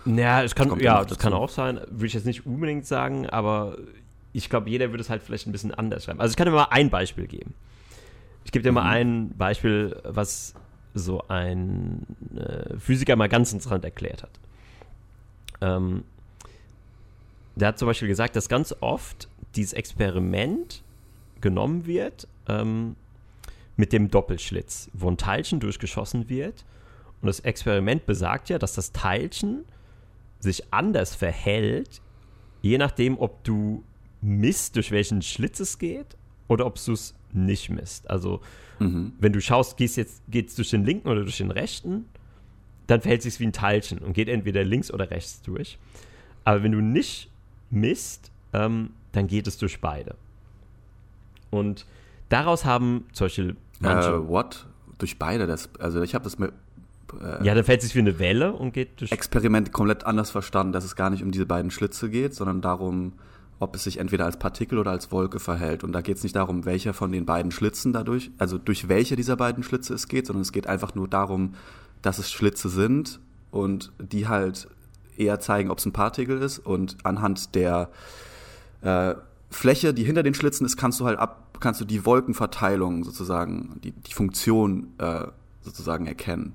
[0.04, 1.80] Ja, es kann, das ja, das kann auch sein.
[1.90, 3.76] Würde ich jetzt nicht unbedingt sagen, aber
[4.32, 6.20] ich glaube, jeder würde es halt vielleicht ein bisschen anders schreiben.
[6.20, 7.54] Also ich kann dir mal ein Beispiel geben.
[8.44, 8.88] Ich gebe dir mal mhm.
[8.88, 10.54] ein Beispiel, was
[10.94, 14.30] so ein äh, Physiker mal ganz interessant erklärt hat.
[15.60, 16.04] Ähm,
[17.56, 20.82] der hat zum Beispiel gesagt, dass ganz oft dieses Experiment
[21.40, 22.96] genommen wird ähm,
[23.76, 26.64] mit dem Doppelschlitz, wo ein Teilchen durchgeschossen wird.
[27.20, 29.64] Und das Experiment besagt ja, dass das Teilchen
[30.40, 32.00] sich anders verhält,
[32.62, 33.84] je nachdem, ob du
[34.20, 36.16] misst, durch welchen Schlitz es geht
[36.48, 38.08] oder ob du es nicht misst.
[38.10, 38.40] Also,
[38.78, 39.12] mhm.
[39.18, 42.06] wenn du schaust, geht es jetzt durch den linken oder durch den rechten,
[42.86, 45.78] dann verhält es sich wie ein Teilchen und geht entweder links oder rechts durch.
[46.44, 47.31] Aber wenn du nicht
[47.72, 50.14] misst, ähm, dann geht es durch beide.
[51.50, 51.86] Und
[52.28, 54.10] daraus haben zum Beispiel manche.
[54.10, 54.66] Äh, what?
[54.98, 55.46] Durch beide?
[55.46, 56.52] Das, also ich habe das mit.
[57.20, 59.12] Äh, ja, dann fällt es sich wie eine Welle und geht durch.
[59.12, 63.12] Experiment komplett anders verstanden, dass es gar nicht um diese beiden Schlitze geht, sondern darum,
[63.58, 65.84] ob es sich entweder als Partikel oder als Wolke verhält.
[65.84, 69.14] Und da geht es nicht darum, welcher von den beiden Schlitzen dadurch, also durch welche
[69.14, 71.54] dieser beiden Schlitze es geht, sondern es geht einfach nur darum,
[72.00, 74.68] dass es Schlitze sind und die halt
[75.16, 76.58] eher zeigen, ob es ein Partikel ist.
[76.58, 77.88] Und anhand der
[78.82, 79.14] äh,
[79.50, 83.80] Fläche, die hinter den Schlitzen ist, kannst du halt ab, kannst du die Wolkenverteilung sozusagen,
[83.82, 85.26] die, die Funktion äh,
[85.60, 86.54] sozusagen erkennen.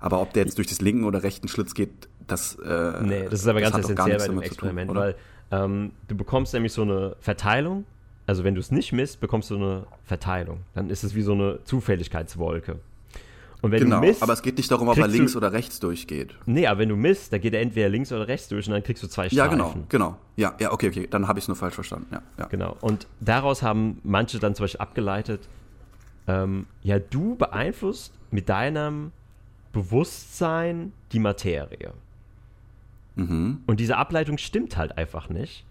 [0.00, 2.56] Aber ob der jetzt durch das linken oder rechten Schlitz geht, das.
[2.56, 5.14] Äh, nee, das ist aber ganz essentiell bei dem Experiment, tun, weil
[5.50, 7.84] ähm, du bekommst nämlich so eine Verteilung.
[8.26, 10.60] Also wenn du es nicht misst, bekommst du eine Verteilung.
[10.74, 12.78] Dann ist es wie so eine Zufälligkeitswolke.
[13.62, 15.52] Und wenn genau, du misst, aber es geht nicht darum, ob er links du, oder
[15.52, 16.34] rechts durchgeht.
[16.46, 18.82] Nee, aber wenn du misst, da geht er entweder links oder rechts durch und dann
[18.82, 19.38] kriegst du zwei Streifen.
[19.38, 20.18] Ja, genau, genau.
[20.36, 22.08] Ja, ja, okay, okay, dann habe ich es nur falsch verstanden.
[22.10, 22.46] Ja, ja.
[22.46, 22.76] Genau.
[22.80, 25.48] Und daraus haben manche dann zum Beispiel abgeleitet,
[26.26, 29.12] ähm, ja, du beeinflusst mit deinem
[29.72, 31.92] Bewusstsein die Materie.
[33.14, 33.60] Mhm.
[33.66, 35.64] Und diese Ableitung stimmt halt einfach nicht,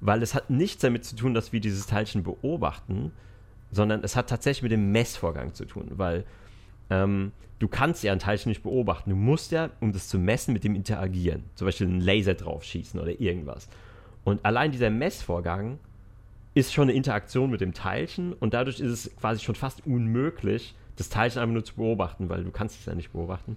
[0.00, 3.12] weil es hat nichts damit zu tun, dass wir dieses Teilchen beobachten,
[3.72, 6.24] sondern es hat tatsächlich mit dem Messvorgang zu tun, weil
[6.90, 9.10] ähm, du kannst ja ein Teilchen nicht beobachten.
[9.10, 11.44] Du musst ja, um das zu messen, mit dem interagieren.
[11.54, 13.68] Zum Beispiel einen Laser draufschießen oder irgendwas.
[14.24, 15.78] Und allein dieser Messvorgang
[16.54, 20.74] ist schon eine Interaktion mit dem Teilchen und dadurch ist es quasi schon fast unmöglich,
[20.96, 23.56] das Teilchen einfach nur zu beobachten, weil du kannst es ja nicht beobachten.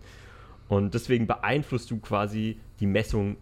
[0.68, 3.38] Und deswegen beeinflusst du quasi die Messung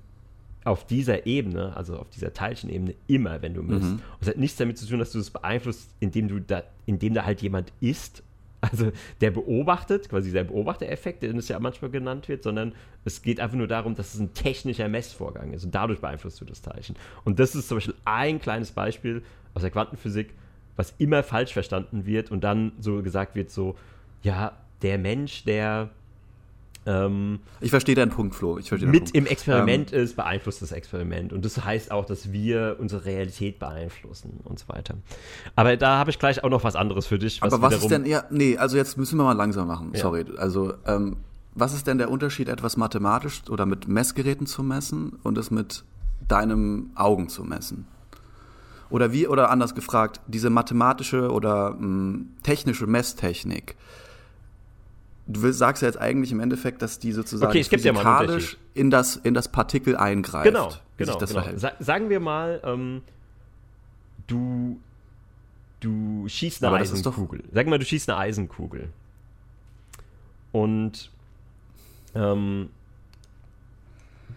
[0.63, 3.83] auf dieser Ebene, also auf dieser Teilchenebene, immer, wenn du misst.
[3.83, 3.93] Mhm.
[3.93, 7.13] Und es hat nichts damit zu tun, dass du es beeinflusst, indem du da, indem
[7.13, 8.23] da halt jemand ist
[8.61, 8.91] also
[9.21, 12.73] der beobachtet, quasi der Beobachtereffekt, den es ja manchmal genannt wird, sondern
[13.05, 16.45] es geht einfach nur darum, dass es ein technischer Messvorgang ist und dadurch beeinflusst du
[16.45, 16.95] das Teilchen.
[17.23, 20.33] Und das ist zum Beispiel ein kleines Beispiel aus der Quantenphysik,
[20.75, 23.75] was immer falsch verstanden wird und dann so gesagt wird, so,
[24.23, 25.89] ja, der Mensch, der
[26.87, 28.57] ähm, ich verstehe deinen Punkt, Flo.
[28.57, 29.15] Ich mit Punkt.
[29.15, 31.33] im Experiment ähm, ist, beeinflusst das Experiment.
[31.33, 34.95] Und das heißt auch, dass wir unsere Realität beeinflussen und so weiter.
[35.57, 37.41] Aber da habe ich gleich auch noch was anderes für dich.
[37.41, 39.91] Was Aber was ist denn, ja, nee, also jetzt müssen wir mal langsam machen.
[39.93, 39.99] Ja.
[39.99, 40.25] Sorry.
[40.37, 41.17] Also, ähm,
[41.55, 45.83] was ist denn der Unterschied, etwas mathematisch oder mit Messgeräten zu messen und es mit
[46.27, 47.85] deinem Augen zu messen?
[48.89, 53.75] Oder wie, oder anders gefragt, diese mathematische oder mh, hm, technische Messtechnik,
[55.27, 59.17] du sagst ja jetzt eigentlich im Endeffekt, dass die sozusagen okay, physikalisch ja in, das,
[59.17, 60.45] in das Partikel eingreift.
[60.45, 61.17] Genau, genau.
[61.17, 61.57] genau.
[61.57, 63.01] Sa sagen wir mal, ähm,
[64.27, 64.79] du,
[65.81, 67.43] du schießt eine Aber Eisenkugel.
[67.51, 68.89] Sagen wir mal, du schießt eine Eisenkugel.
[70.53, 71.11] Und
[72.15, 72.69] ähm,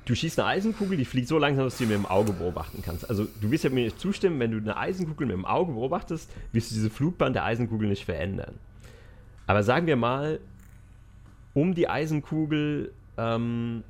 [0.05, 2.83] du schießt eine Eisenkugel, die fliegt so langsam, dass du sie mit dem Auge beobachten
[2.85, 3.09] kannst.
[3.09, 6.29] Also du wirst ja mir nicht zustimmen, wenn du eine Eisenkugel mit dem Auge beobachtest,
[6.53, 8.55] wirst du diese Flugbahn der Eisenkugel nicht verändern.
[9.47, 10.41] Aber sagen wir mal,
[11.55, 13.83] um die Eisenkugel ähm,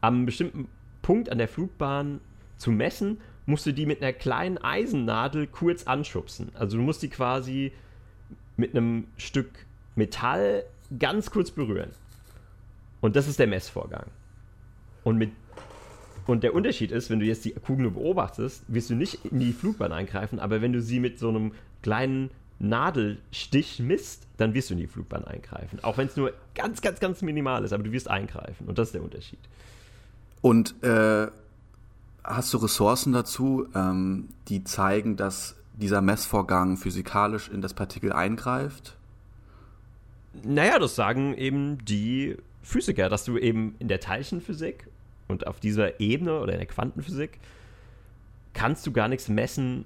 [0.00, 0.68] am bestimmten
[1.02, 2.20] Punkt an der Flugbahn
[2.56, 6.50] zu messen, musst du die mit einer kleinen Eisennadel kurz anschubsen.
[6.54, 7.72] Also du musst die quasi
[8.56, 9.50] mit einem Stück
[9.96, 10.64] Metall
[10.98, 11.90] ganz kurz berühren.
[13.00, 14.06] Und das ist der Messvorgang.
[15.04, 15.30] Und, mit,
[16.26, 19.52] und der Unterschied ist, wenn du jetzt die Kugel beobachtest, wirst du nicht in die
[19.52, 24.74] Flugbahn eingreifen, aber wenn du sie mit so einem kleinen Nadelstich misst, dann wirst du
[24.74, 25.82] in die Flugbahn eingreifen.
[25.82, 28.66] Auch wenn es nur ganz, ganz, ganz minimal ist, aber du wirst eingreifen.
[28.66, 29.38] Und das ist der Unterschied.
[30.40, 31.28] Und äh,
[32.24, 38.96] hast du Ressourcen dazu, ähm, die zeigen, dass dieser Messvorgang physikalisch in das Partikel eingreift?
[40.42, 44.86] Naja, das sagen eben die Physiker, dass du eben in der Teilchenphysik
[45.28, 47.38] und auf dieser Ebene oder in der Quantenphysik
[48.52, 49.84] kannst du gar nichts messen,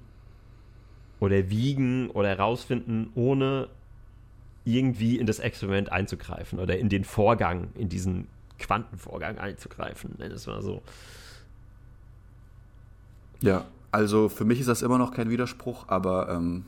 [1.19, 3.67] oder wiegen oder herausfinden, ohne
[4.65, 8.27] irgendwie in das Experiment einzugreifen oder in den Vorgang, in diesen
[8.59, 10.81] Quantenvorgang einzugreifen, nenn es mal so.
[13.41, 16.65] Ja, Also für mich ist das immer noch kein Widerspruch, aber ähm,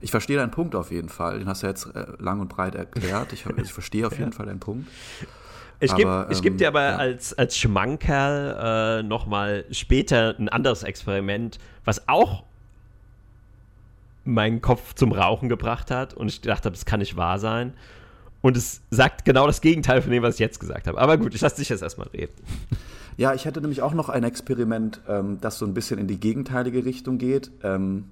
[0.00, 1.38] ich verstehe deinen Punkt auf jeden Fall.
[1.40, 3.32] Den hast du jetzt äh, lang und breit erklärt.
[3.32, 4.88] Ich, ich verstehe auf jeden Fall deinen Punkt.
[5.80, 6.96] Ich gebe ähm, geb dir aber ja.
[6.96, 12.44] als, als Schmankerl äh, nochmal später ein anderes Experiment, was auch
[14.24, 17.74] meinen Kopf zum Rauchen gebracht hat und ich dachte, das kann nicht wahr sein.
[18.40, 21.00] Und es sagt genau das Gegenteil von dem, was ich jetzt gesagt habe.
[21.00, 22.34] Aber gut, ich lasse dich jetzt erstmal reden.
[23.16, 26.18] Ja, ich hätte nämlich auch noch ein Experiment, ähm, das so ein bisschen in die
[26.18, 28.06] gegenteilige Richtung geht, ähm,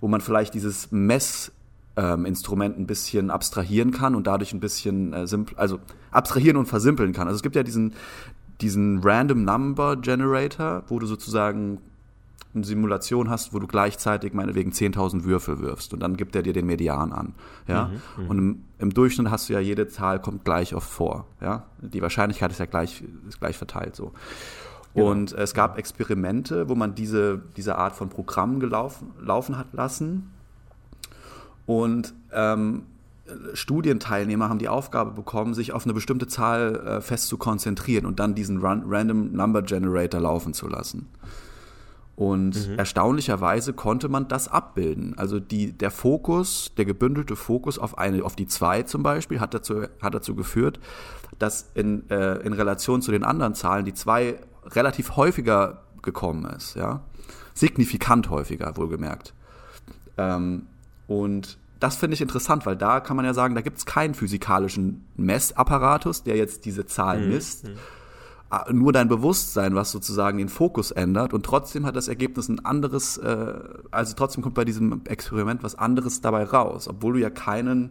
[0.00, 5.26] wo man vielleicht dieses Messinstrument ähm, ein bisschen abstrahieren kann und dadurch ein bisschen äh,
[5.26, 5.78] simpl also
[6.10, 7.28] abstrahieren und versimpeln kann.
[7.28, 7.92] Also es gibt ja diesen,
[8.60, 11.78] diesen Random Number Generator, wo du sozusagen
[12.56, 16.52] eine Simulation hast, wo du gleichzeitig meinetwegen 10.000 Würfel wirfst und dann gibt er dir
[16.52, 17.34] den Median an.
[17.68, 17.88] Ja?
[18.16, 21.26] Mhm, mhm, und im, im, Durchschnitt hast du ja jede Zahl kommt gleich oft vor.
[21.40, 21.66] Ja?
[21.80, 24.12] Die Wahrscheinlichkeit ist ja gleich, ist gleich verteilt so.
[24.94, 25.10] Genau.
[25.10, 30.32] Und es gab Experimente, wo man diese, diese Art von Programm gelaufen, laufen hat lassen.
[31.66, 32.82] Und ähm,
[33.54, 38.20] Studienteilnehmer haben die Aufgabe bekommen, sich auf eine bestimmte Zahl äh, fest zu konzentrieren und
[38.20, 41.08] dann diesen Run Random Number Generator laufen zu lassen.
[42.16, 42.78] Und mhm.
[42.78, 45.18] erstaunlicherweise konnte man das abbilden.
[45.18, 49.52] Also die, der Fokus, der gebündelte Fokus auf eine, auf die zwei zum Beispiel, hat
[49.52, 50.80] dazu, hat dazu geführt,
[51.38, 56.74] dass in, äh, in Relation zu den anderen Zahlen die zwei relativ häufiger gekommen ist,
[56.74, 57.02] ja.
[57.52, 59.34] Signifikant häufiger, wohlgemerkt.
[60.16, 60.66] Ähm,
[61.06, 64.14] und das finde ich interessant, weil da kann man ja sagen, da gibt es keinen
[64.14, 67.34] physikalischen Messapparatus, der jetzt diese Zahlen mhm.
[67.34, 67.76] misst, mhm
[68.70, 73.18] nur dein Bewusstsein, was sozusagen den Fokus ändert und trotzdem hat das Ergebnis ein anderes,
[73.18, 73.54] äh,
[73.90, 77.90] also trotzdem kommt bei diesem Experiment was anderes dabei raus, obwohl du ja keinen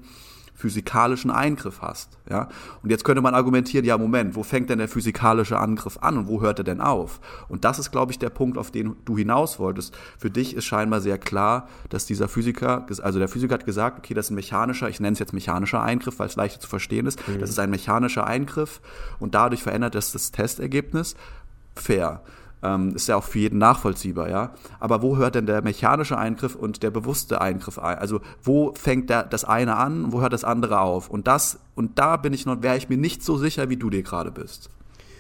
[0.56, 2.18] physikalischen Eingriff hast.
[2.30, 2.48] Ja?
[2.82, 6.28] Und jetzt könnte man argumentieren, ja, Moment, wo fängt denn der physikalische Angriff an und
[6.28, 7.20] wo hört er denn auf?
[7.50, 9.96] Und das ist, glaube ich, der Punkt, auf den du hinaus wolltest.
[10.18, 14.14] Für dich ist scheinbar sehr klar, dass dieser Physiker, also der Physiker hat gesagt, okay,
[14.14, 17.06] das ist ein mechanischer, ich nenne es jetzt mechanischer Eingriff, weil es leichter zu verstehen
[17.06, 17.28] ist.
[17.28, 17.40] Mhm.
[17.40, 18.82] Das ist ein mechanischer Eingriff
[19.20, 21.16] und dadurch verändert es das Testergebnis.
[21.76, 22.22] Fair.
[22.66, 24.54] Ähm, ist ja auch für jeden nachvollziehbar, ja.
[24.80, 27.98] Aber wo hört denn der mechanische Eingriff und der bewusste Eingriff ein?
[28.00, 31.10] Also wo fängt der, das eine an, wo hört das andere auf?
[31.10, 33.92] Und das, und da bin ich noch, wäre ich mir nicht so sicher, wie du
[33.92, 34.72] dir gerade bist.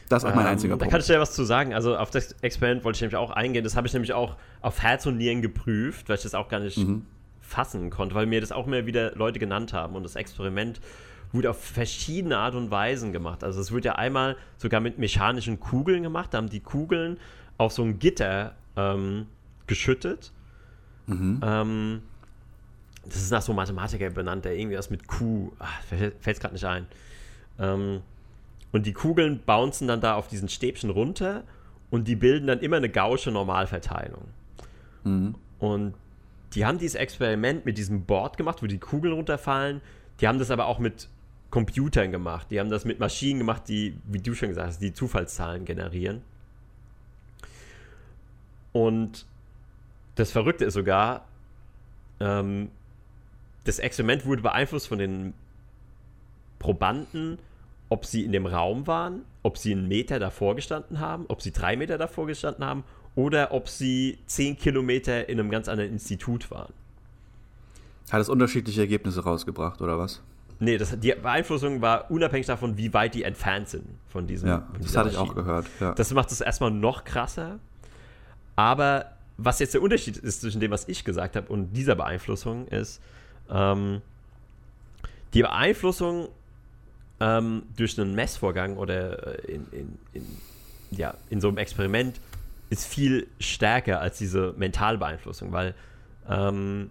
[0.10, 0.86] Das ist auch mein ähm, einziger Punkt.
[0.86, 1.73] Da kann ich dir was zu sagen.
[1.73, 3.63] Also auf das Experiment wollte ich nämlich auch eingehen.
[3.63, 6.60] Das habe ich nämlich auch auf Herz und Nieren geprüft, weil ich das auch gar
[6.60, 7.05] nicht mhm.
[7.41, 9.95] fassen konnte, weil mir das auch immer wieder Leute genannt haben.
[9.95, 10.79] Und das Experiment
[11.31, 13.43] wurde auf verschiedene Art und Weisen gemacht.
[13.43, 16.33] Also es wird ja einmal sogar mit mechanischen Kugeln gemacht.
[16.33, 17.17] Da haben die Kugeln
[17.57, 19.27] auf so ein Gitter ähm,
[19.67, 20.31] geschüttet.
[21.07, 21.41] Mhm.
[21.43, 22.01] Ähm,
[23.05, 25.51] das ist nach so einem Mathematiker benannt, der irgendwie was mit Q,
[25.89, 26.88] fällt es gerade nicht ein.
[27.59, 28.01] Ähm,
[28.71, 31.43] und die Kugeln bouncen dann da auf diesen Stäbchen runter
[31.91, 34.25] und die bilden dann immer eine gausche Normalverteilung.
[35.03, 35.35] Mhm.
[35.59, 35.93] Und
[36.53, 39.81] die haben dieses Experiment mit diesem Board gemacht, wo die Kugeln runterfallen.
[40.19, 41.09] Die haben das aber auch mit
[41.49, 42.47] Computern gemacht.
[42.51, 46.21] Die haben das mit Maschinen gemacht, die, wie du schon gesagt hast, die Zufallszahlen generieren.
[48.73, 49.25] Und
[50.15, 51.25] das Verrückte ist sogar,
[52.19, 52.69] ähm,
[53.63, 55.34] das Experiment wurde beeinflusst von den
[56.60, 57.38] Probanden,
[57.89, 61.51] ob sie in dem Raum waren, ob sie einen Meter davor gestanden haben, ob sie
[61.51, 62.84] drei Meter davor gestanden haben
[63.15, 66.73] oder ob sie zehn Kilometer in einem ganz anderen Institut waren.
[68.12, 70.21] Hat es unterschiedliche Ergebnisse rausgebracht, oder was?
[70.60, 74.48] Nee, das, die Beeinflussung war unabhängig davon, wie weit die entfernt sind von diesem.
[74.50, 75.65] Ja, das hatte ich auch gehört.
[75.80, 75.94] Ja.
[75.94, 77.60] Das macht es erstmal noch krasser.
[78.56, 82.68] Aber was jetzt der Unterschied ist zwischen dem, was ich gesagt habe und dieser Beeinflussung,
[82.68, 83.02] ist,
[83.50, 84.02] ähm,
[85.34, 86.30] die Beeinflussung
[87.20, 90.26] ähm, durch einen Messvorgang oder äh, in, in, in,
[90.91, 92.20] ja, in so einem Experiment
[92.70, 95.76] ist viel stärker als diese mentale Beeinflussung, weil
[96.30, 96.89] ähm,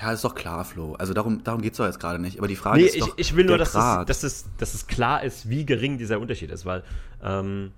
[0.00, 0.94] ja, ist doch klar, Flo.
[0.94, 2.38] Also darum, darum geht es doch jetzt gerade nicht.
[2.38, 3.08] Aber die Frage nee, ist doch.
[3.16, 6.20] Ich, ich will nur, dass es, dass, es, dass es klar ist, wie gering dieser
[6.20, 6.82] Unterschied ist, weil
[7.22, 7.72] ähm,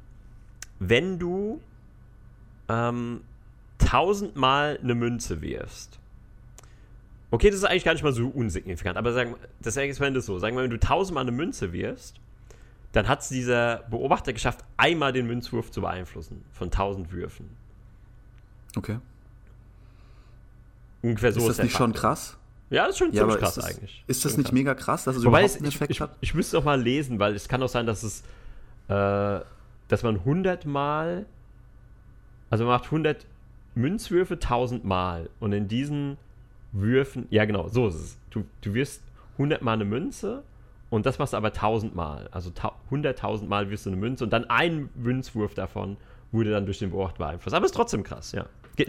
[0.80, 1.60] wenn du
[2.68, 3.20] ähm,
[3.78, 5.98] tausendmal eine Münze wirfst,
[7.30, 10.38] okay, das ist eigentlich gar nicht mal so unsignifikant, aber sagen, das Experiment ist so,
[10.38, 12.16] sagen wir, wenn du tausendmal eine Münze wirfst,
[12.92, 17.50] dann hat es dieser Beobachter geschafft, einmal den Münzwurf zu beeinflussen von tausend Würfen.
[18.76, 18.98] Okay.
[21.08, 22.36] Ungefähr so ist das ist nicht schon krass?
[22.70, 24.04] Ja, das ist schon ja, ziemlich krass ist das, eigentlich.
[24.06, 26.10] Ist das nicht mega krass, dass es Wobei überhaupt einen Effekt ich, hat?
[26.20, 28.22] Ich, ich müsste noch mal lesen, weil es kann auch sein, dass es,
[28.88, 29.40] äh,
[29.88, 31.24] dass man 100 Mal,
[32.50, 33.24] also man macht 100
[33.74, 36.18] Münzwürfe 1000 Mal und in diesen
[36.72, 38.18] Würfen, ja genau, so ist es.
[38.30, 39.02] Du, du wirst
[39.34, 40.42] 100 Mal eine Münze
[40.90, 42.28] und das machst du aber 1000 Mal.
[42.32, 42.50] Also
[42.90, 45.96] 100.000 Mal wirst du eine Münze und dann ein Münzwurf davon
[46.32, 47.54] wurde dann durch den Beobachter beeinflusst.
[47.54, 48.44] Aber ist trotzdem krass, ja.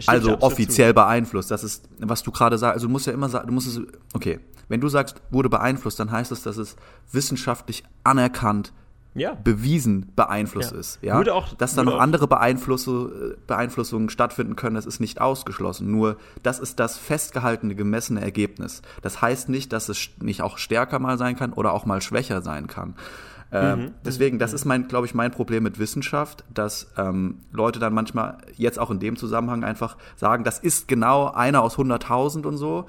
[0.06, 1.50] Also offiziell beeinflusst.
[1.50, 2.74] Das ist, was du gerade sagst.
[2.74, 3.80] Also du musst ja immer sagen, du musst es,
[4.14, 6.76] okay, wenn du sagst, wurde beeinflusst, dann heißt das, dass es
[7.10, 8.72] wissenschaftlich anerkannt,
[9.14, 9.34] ja.
[9.34, 10.78] bewiesen beeinflusst ja.
[10.78, 10.98] ist.
[11.02, 11.16] Ja?
[11.16, 15.90] Würde auch, Dass da noch andere Beeinflusse, Beeinflussungen stattfinden können, das ist nicht ausgeschlossen.
[15.90, 18.82] Nur das ist das festgehaltene, gemessene Ergebnis.
[19.02, 22.42] Das heißt nicht, dass es nicht auch stärker mal sein kann oder auch mal schwächer
[22.42, 22.94] sein kann.
[23.52, 23.90] Ähm, mhm.
[24.04, 24.54] Deswegen, das mhm.
[24.54, 28.90] ist mein, glaube ich, mein Problem mit Wissenschaft, dass ähm, Leute dann manchmal jetzt auch
[28.90, 32.86] in dem Zusammenhang einfach sagen, das ist genau einer aus 100.000 und so.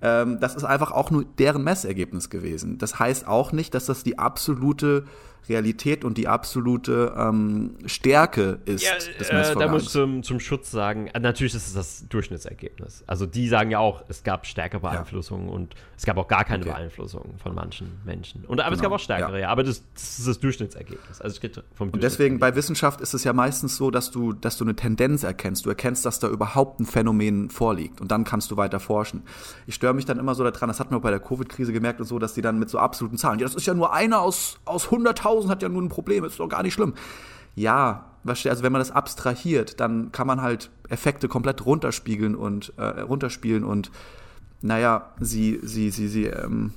[0.00, 2.78] Ähm, das ist einfach auch nur deren Messergebnis gewesen.
[2.78, 5.04] Das heißt auch nicht, dass das die absolute
[5.48, 10.70] Realität und die absolute ähm, Stärke ist ja, äh, Da muss ich zum, zum Schutz
[10.70, 13.02] sagen, äh, natürlich ist es das Durchschnittsergebnis.
[13.06, 15.54] Also die sagen ja auch, es gab stärkere Beeinflussungen ja.
[15.54, 16.72] und es gab auch gar keine okay.
[16.72, 18.44] Beeinflussungen von manchen Menschen.
[18.44, 18.76] Und, aber genau.
[18.76, 19.38] es gab auch stärkere, ja.
[19.40, 19.48] ja.
[19.48, 21.20] Aber das, das, ist das Durchschnittsergebnis.
[21.20, 24.32] Also es geht vom Und deswegen bei Wissenschaft ist es ja meistens so, dass du,
[24.32, 25.66] dass du eine Tendenz erkennst.
[25.66, 29.22] Du erkennst, dass da überhaupt ein Phänomen vorliegt und dann kannst du weiter forschen.
[29.66, 32.00] Ich störe mich dann immer so daran, das hat man auch bei der Covid-Krise gemerkt
[32.00, 34.20] und so, dass die dann mit so absoluten Zahlen, ja, das ist ja nur einer
[34.20, 36.94] aus, aus 100.000 1000 hat ja nur ein Problem, ist doch gar nicht schlimm.
[37.54, 43.00] Ja, also wenn man das abstrahiert, dann kann man halt Effekte komplett runterspiegeln und äh,
[43.00, 43.90] runterspielen und
[44.60, 46.72] naja, sie, sie, sie, sie ähm,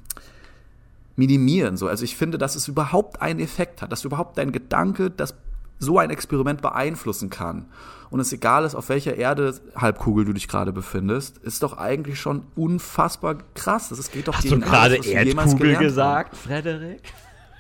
[1.16, 1.78] minimieren.
[1.78, 1.88] So.
[1.88, 5.36] Also ich finde, dass es überhaupt einen Effekt hat, dass überhaupt dein Gedanke, dass
[5.78, 7.66] so ein Experiment beeinflussen kann.
[8.10, 12.44] Und es egal ist, auf welcher Erde-Halbkugel du dich gerade befindest, ist doch eigentlich schon
[12.56, 13.90] unfassbar krass.
[13.90, 17.02] Das geht doch Hast du gerade Erdkugel gesagt, Frederik?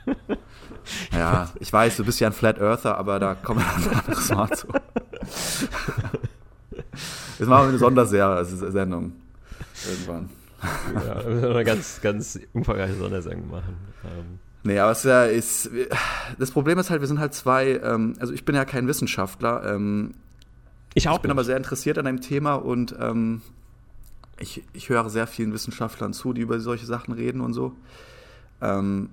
[1.12, 4.30] Ja, ich weiß, du bist ja ein Flat Earther, aber da kommen wir ein anderes
[4.34, 4.68] Mal zu.
[7.40, 9.14] Jetzt machen wir eine Sondersendung.
[9.88, 10.30] Irgendwann.
[10.94, 13.78] Ja, wir müssen eine ganz, ganz umfangreiche Sondersendung machen.
[14.04, 14.40] Ähm.
[14.64, 15.70] Nee, aber es ja, ist,
[16.40, 19.76] das Problem ist halt, wir sind halt zwei, ähm, also ich bin ja kein Wissenschaftler.
[19.76, 20.16] Ähm,
[20.96, 21.18] ich auch.
[21.18, 21.36] Ich bin nicht.
[21.36, 23.42] aber sehr interessiert an einem Thema und ähm,
[24.40, 27.74] ich, ich höre sehr vielen Wissenschaftlern zu, die über solche Sachen reden und so.
[28.62, 29.10] Ähm,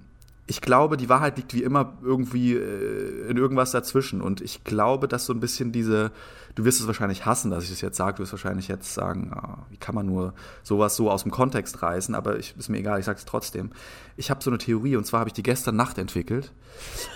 [0.46, 4.20] ich glaube, die Wahrheit liegt wie immer irgendwie äh, in irgendwas dazwischen.
[4.20, 6.10] Und ich glaube, dass so ein bisschen diese,
[6.56, 9.32] du wirst es wahrscheinlich hassen, dass ich das jetzt sage, du wirst wahrscheinlich jetzt sagen,
[9.34, 12.78] oh, wie kann man nur sowas so aus dem Kontext reißen, aber ich, ist mir
[12.78, 13.70] egal, ich sage es trotzdem.
[14.16, 16.52] Ich habe so eine Theorie und zwar habe ich die gestern Nacht entwickelt.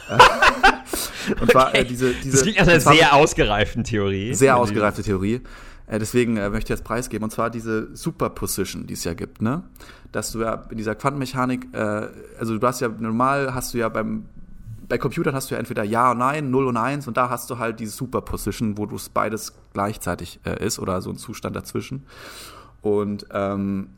[1.40, 2.30] und zwar äh, diese, diese.
[2.30, 4.34] Das klingt nach einer sehr ausgereiften Theorie.
[4.34, 5.40] Sehr ausgereifte Theorie.
[5.86, 9.42] Äh, deswegen äh, möchte ich jetzt preisgeben, und zwar diese Superposition, die es ja gibt,
[9.42, 9.62] ne?
[10.12, 13.88] Dass du ja in dieser Quantenmechanik, äh, also du hast ja normal hast du ja
[13.88, 14.24] beim
[14.88, 17.50] bei Computern hast du ja entweder Ja und Nein, 0 und 1 und da hast
[17.50, 21.56] du halt diese Superposition, wo du es beides gleichzeitig äh, ist oder so ein Zustand
[21.56, 22.06] dazwischen.
[22.82, 23.88] Und ähm,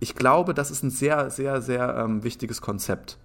[0.00, 3.18] ich glaube, das ist ein sehr, sehr, sehr ähm, wichtiges Konzept.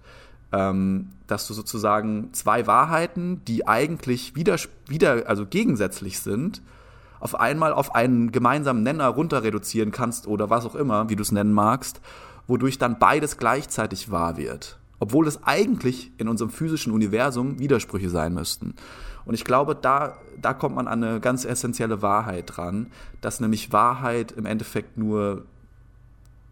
[0.52, 6.64] Ähm, dass du sozusagen zwei Wahrheiten, die eigentlich wieder, wieder also gegensätzlich sind,
[7.20, 11.22] auf einmal auf einen gemeinsamen Nenner runter reduzieren kannst oder was auch immer, wie du
[11.22, 12.02] es nennen magst,
[12.48, 14.80] wodurch dann beides gleichzeitig wahr wird.
[15.00, 18.76] Obwohl es eigentlich in unserem physischen Universum Widersprüche sein müssten.
[19.26, 22.88] Und ich glaube, da, da kommt man an eine ganz essentielle Wahrheit dran,
[23.22, 25.46] dass nämlich Wahrheit im Endeffekt nur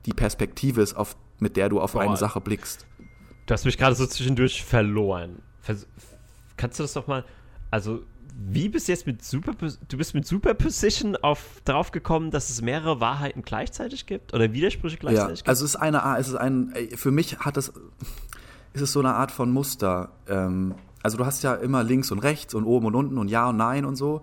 [0.06, 2.02] die Perspektive ist, auf, mit der du auf Boah.
[2.02, 2.86] eine Sache blickst.
[3.46, 5.42] Du hast mich gerade so zwischendurch verloren.
[5.62, 5.88] Vers
[6.56, 7.24] kannst du das doch mal,
[7.72, 8.02] also
[8.40, 12.62] wie bist du jetzt mit Super du bist mit Superposition auf drauf gekommen, dass es
[12.62, 15.50] mehrere Wahrheiten gleichzeitig gibt oder Widersprüche gleichzeitig ja, gibt?
[15.50, 17.74] Also es ist eine es ist ein für mich hat es
[18.74, 20.12] ist es so eine Art von Muster.
[20.28, 23.50] Ähm, also du hast ja immer links und rechts und oben und unten und ja
[23.50, 24.22] und nein und so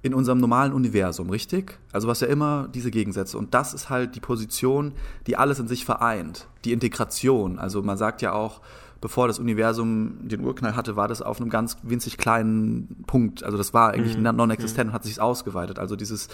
[0.00, 1.78] in unserem normalen Universum, richtig?
[1.92, 4.92] Also was ja immer diese Gegensätze und das ist halt die Position,
[5.26, 7.58] die alles in sich vereint, die Integration.
[7.58, 8.62] Also man sagt ja auch
[9.02, 13.42] bevor das Universum den Urknall hatte, war das auf einem ganz winzig kleinen Punkt.
[13.42, 14.22] Also das war eigentlich mhm.
[14.22, 15.80] non-existent und hat sich ausgeweitet.
[15.80, 16.28] Also dieses,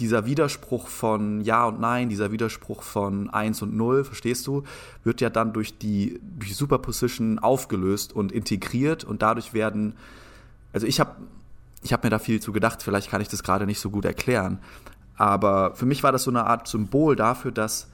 [0.00, 4.64] dieser Widerspruch von Ja und Nein, dieser Widerspruch von 1 und 0, verstehst du,
[5.04, 9.94] wird ja dann durch die, durch Superposition aufgelöst und integriert und dadurch werden,
[10.72, 11.12] also ich habe
[11.82, 14.04] ich hab mir da viel zu gedacht, vielleicht kann ich das gerade nicht so gut
[14.04, 14.58] erklären,
[15.16, 17.86] aber für mich war das so eine Art Symbol dafür, dass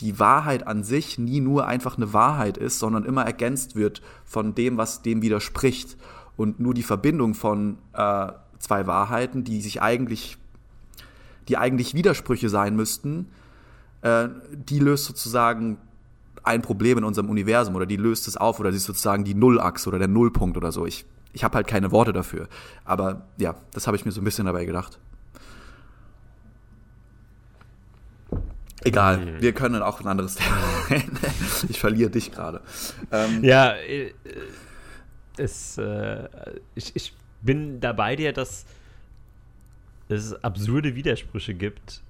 [0.00, 4.54] die Wahrheit an sich nie nur einfach eine Wahrheit ist, sondern immer ergänzt wird von
[4.54, 5.96] dem, was dem widerspricht.
[6.36, 10.38] Und nur die Verbindung von äh, zwei Wahrheiten, die sich eigentlich,
[11.48, 13.28] die eigentlich Widersprüche sein müssten,
[14.02, 15.78] äh, die löst sozusagen
[16.42, 19.34] ein Problem in unserem Universum oder die löst es auf oder sie ist sozusagen die
[19.34, 20.86] Nullachse oder der Nullpunkt oder so.
[20.86, 22.48] Ich, ich habe halt keine Worte dafür.
[22.84, 24.98] Aber ja, das habe ich mir so ein bisschen dabei gedacht.
[28.82, 29.40] Egal, mhm.
[29.42, 30.56] wir können auch ein anderes Thema
[30.88, 31.18] reden.
[31.68, 32.62] ich verliere dich gerade.
[33.12, 34.12] Ähm, ja, äh,
[35.36, 36.28] es, äh,
[36.74, 37.12] ich, ich
[37.42, 38.64] bin dabei dir, dass
[40.08, 42.02] es absurde Widersprüche gibt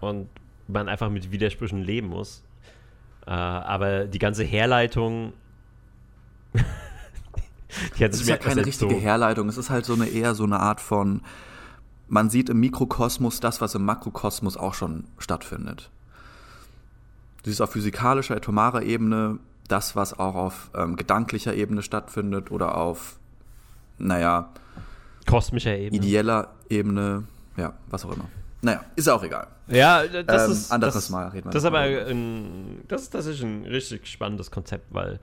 [0.00, 0.28] und
[0.68, 2.42] man einfach mit Widersprüchen leben muss.
[3.26, 5.32] Äh, aber die ganze Herleitung.
[7.98, 9.48] die hat es ist ja keine richtige so Herleitung.
[9.48, 11.22] Es ist halt so eine eher so eine Art von.
[12.12, 15.88] Man sieht im Mikrokosmos das, was im Makrokosmos auch schon stattfindet.
[17.42, 22.76] Du siehst auf physikalischer, atomarer Ebene das, was auch auf ähm, gedanklicher Ebene stattfindet oder
[22.76, 23.16] auf,
[23.96, 24.50] naja,
[25.26, 26.02] kosmischer Ebene.
[26.04, 27.24] Ideeller Ebene,
[27.56, 28.26] ja, was auch immer.
[28.60, 29.46] Naja, ist auch egal.
[29.68, 30.70] Ja, das ähm, ist.
[30.70, 31.52] Anderes das, Mal reden wir.
[31.52, 35.18] Das ist aber ein, das, das ist ein richtig spannendes Konzept, weil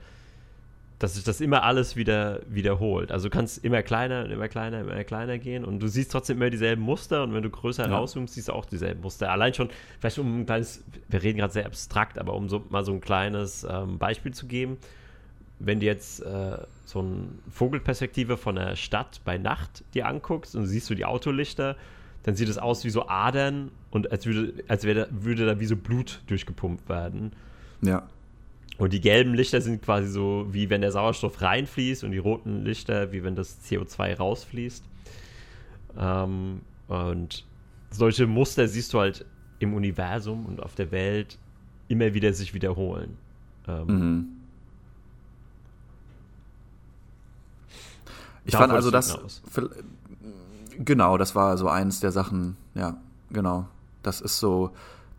[1.00, 3.10] dass sich das immer alles wieder wiederholt.
[3.10, 6.36] Also du kannst immer kleiner und immer kleiner, immer kleiner gehen und du siehst trotzdem
[6.36, 7.96] immer dieselben Muster und wenn du größer ja.
[7.96, 9.32] rauszoomst, siehst du auch dieselben Muster.
[9.32, 12.84] Allein schon, vielleicht um ein kleines, wir reden gerade sehr abstrakt, aber um so, mal
[12.84, 14.76] so ein kleines ähm, Beispiel zu geben,
[15.58, 20.66] wenn du jetzt äh, so eine Vogelperspektive von der Stadt bei Nacht dir anguckst und
[20.66, 21.76] siehst du die Autolichter,
[22.24, 25.66] dann sieht es aus wie so Adern und als würde, als wäre, würde da wie
[25.66, 27.32] so Blut durchgepumpt werden.
[27.80, 28.06] Ja.
[28.80, 32.64] Und die gelben Lichter sind quasi so, wie wenn der Sauerstoff reinfließt und die roten
[32.64, 34.82] Lichter, wie wenn das CO2 rausfließt.
[35.98, 37.44] Ähm, und
[37.90, 39.26] solche Muster siehst du halt
[39.58, 41.36] im Universum und auf der Welt
[41.88, 43.18] immer wieder sich wiederholen.
[43.68, 44.28] Ähm, mhm.
[48.46, 49.42] Ich fand also das.
[50.78, 52.96] Genau, das war so eins der Sachen, ja,
[53.30, 53.68] genau.
[54.02, 54.70] Das ist so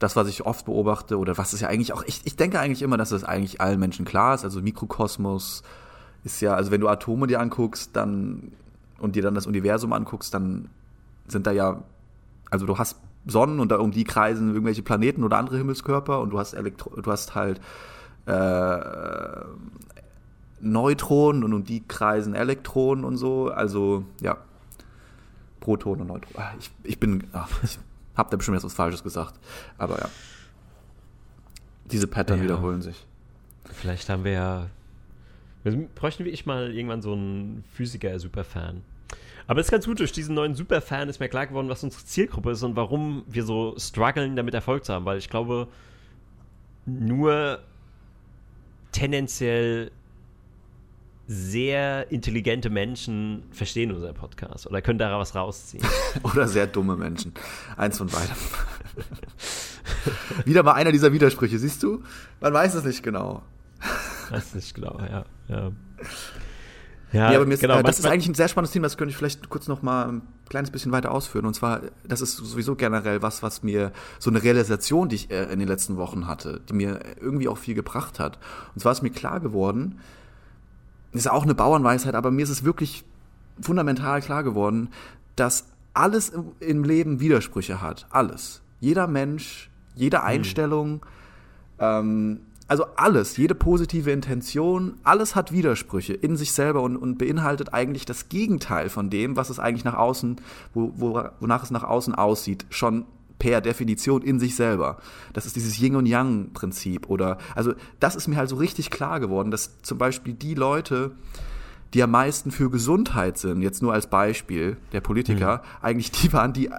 [0.02, 2.82] das, was ich oft beobachte, oder was ist ja eigentlich auch, ich, ich denke eigentlich
[2.82, 4.44] immer, dass das eigentlich allen Menschen klar ist.
[4.44, 5.62] Also Mikrokosmos
[6.24, 8.52] ist ja, also wenn du Atome dir anguckst, dann
[8.98, 10.70] und dir dann das Universum anguckst, dann
[11.28, 11.84] sind da ja,
[12.50, 12.98] also du hast
[13.28, 17.00] Sonnen und da um die kreisen irgendwelche Planeten oder andere Himmelskörper und du hast Elektro
[17.00, 17.62] du hast halt
[18.26, 18.80] äh,
[20.62, 23.50] Neutronen und um die kreisen Elektronen und so.
[23.50, 24.38] Also ja,
[25.60, 26.40] Protonen und Neutronen.
[26.40, 27.78] Ah, ich, ich bin, ach, ich
[28.16, 29.40] hab da bestimmt jetzt was Falsches gesagt.
[29.78, 30.10] Aber ja.
[31.86, 32.44] Diese Pattern ja.
[32.46, 33.06] wiederholen sich.
[33.66, 34.68] Vielleicht haben wir ja.
[35.64, 38.82] Wir bräuchten wie ich mal irgendwann so einen Physiker-Superfan.
[39.48, 42.04] Aber es ist ganz gut, durch diesen neuen Superfan ist mir klar geworden, was unsere
[42.06, 45.06] Zielgruppe ist und warum wir so strugglen, damit Erfolg zu haben.
[45.06, 45.68] Weil ich glaube,
[46.86, 47.60] nur
[48.92, 49.92] tendenziell
[51.32, 55.84] sehr intelligente Menschen verstehen unseren Podcast oder können da was rausziehen.
[56.24, 57.34] oder sehr dumme Menschen.
[57.78, 58.36] Eins von beidem.
[60.46, 62.04] Wieder mal einer dieser Widersprüche, siehst du?
[62.42, 63.44] Man weiß es nicht genau.
[64.30, 65.24] Weiß nicht genau, ja.
[65.48, 65.72] ja.
[67.14, 68.98] Ja, nee, aber mir ist, genau, äh, das ist eigentlich ein sehr spannendes Thema, das
[68.98, 71.46] könnte ich vielleicht kurz noch mal ein kleines bisschen weiter ausführen.
[71.46, 75.44] Und zwar, das ist sowieso generell was, was mir so eine Realisation, die ich äh,
[75.52, 78.38] in den letzten Wochen hatte, die mir irgendwie auch viel gebracht hat.
[78.76, 80.00] Und zwar ist mir klar geworden,
[81.12, 83.04] ist auch eine Bauernweisheit, aber mir ist es wirklich
[83.60, 84.90] fundamental klar geworden,
[85.36, 88.08] dass alles im Leben Widersprüche hat.
[88.10, 88.62] Alles.
[88.80, 90.26] Jeder Mensch, jede hm.
[90.26, 91.00] Einstellung, mhm.
[91.80, 97.74] ähm, also alles, jede positive Intention, alles hat Widersprüche in sich selber und, und, beinhaltet
[97.74, 100.38] eigentlich das Gegenteil von dem, was es eigentlich nach außen,
[100.74, 103.04] wo, wo, wonach es nach außen aussieht, schon
[103.42, 104.98] per Definition in sich selber.
[105.34, 108.92] Das ist dieses Yin und Yang Prinzip oder also das ist mir halt so richtig
[108.92, 111.10] klar geworden, dass zum Beispiel die Leute,
[111.96, 115.86] die am meisten für Gesundheit sind, jetzt nur als Beispiel der Politiker, mhm.
[115.86, 116.70] eigentlich die waren, die,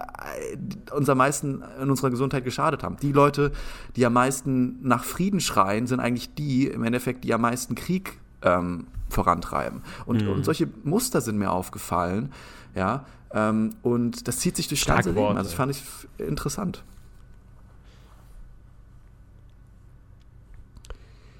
[0.55, 2.95] die uns am meisten in unserer Gesundheit geschadet haben.
[3.01, 3.51] Die Leute,
[3.97, 8.13] die am meisten nach Frieden schreien, sind eigentlich die im Endeffekt, die am meisten Krieg
[8.41, 9.81] ähm, vorantreiben.
[10.05, 10.29] Und, mhm.
[10.29, 12.31] und solche Muster sind mir aufgefallen,
[12.73, 15.37] ja, ähm, und das zieht sich durch das ganze Leben.
[15.37, 15.81] Also das fand ich
[16.17, 16.83] interessant.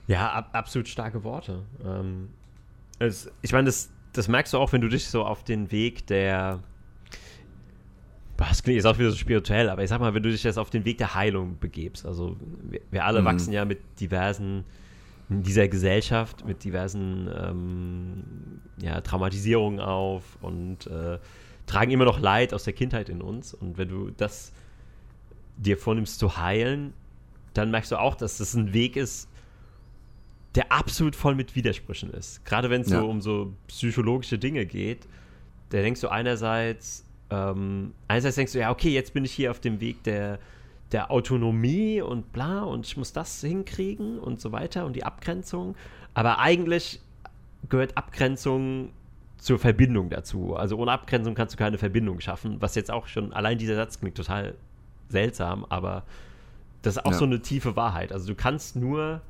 [0.07, 1.63] Ja, ab, absolut starke Worte.
[1.85, 2.29] Ähm,
[2.99, 6.07] es, ich meine, das, das merkst du auch, wenn du dich so auf den Weg
[6.07, 6.59] der
[8.37, 10.57] das klingt jetzt auch wieder so spirituell, aber ich sag mal, wenn du dich jetzt
[10.57, 13.25] auf den Weg der Heilung begebst, also wir, wir alle mhm.
[13.25, 14.65] wachsen ja mit diversen,
[15.29, 18.23] in dieser Gesellschaft, mit diversen ähm,
[18.77, 21.19] ja, Traumatisierungen auf und äh,
[21.65, 23.53] tragen immer noch Leid aus der Kindheit in uns.
[23.53, 24.51] Und wenn du das
[25.57, 26.93] dir vornimmst zu heilen,
[27.53, 29.29] dann merkst du auch, dass das ein Weg ist,
[30.55, 32.45] der absolut voll mit Widersprüchen ist.
[32.45, 32.99] Gerade wenn es ja.
[32.99, 35.07] so um so psychologische Dinge geht,
[35.69, 39.59] da denkst du einerseits, ähm, einerseits denkst du, ja, okay, jetzt bin ich hier auf
[39.59, 40.39] dem Weg der,
[40.91, 45.75] der Autonomie und bla und ich muss das hinkriegen und so weiter und die Abgrenzung.
[46.13, 46.99] Aber eigentlich
[47.69, 48.89] gehört Abgrenzung
[49.43, 50.55] zur Verbindung dazu.
[50.55, 53.99] Also ohne Abgrenzung kannst du keine Verbindung schaffen, was jetzt auch schon, allein dieser Satz
[53.99, 54.55] klingt total
[55.09, 56.03] seltsam, aber
[56.81, 57.17] das ist auch ja.
[57.17, 58.13] so eine tiefe Wahrheit.
[58.13, 59.21] Also du kannst nur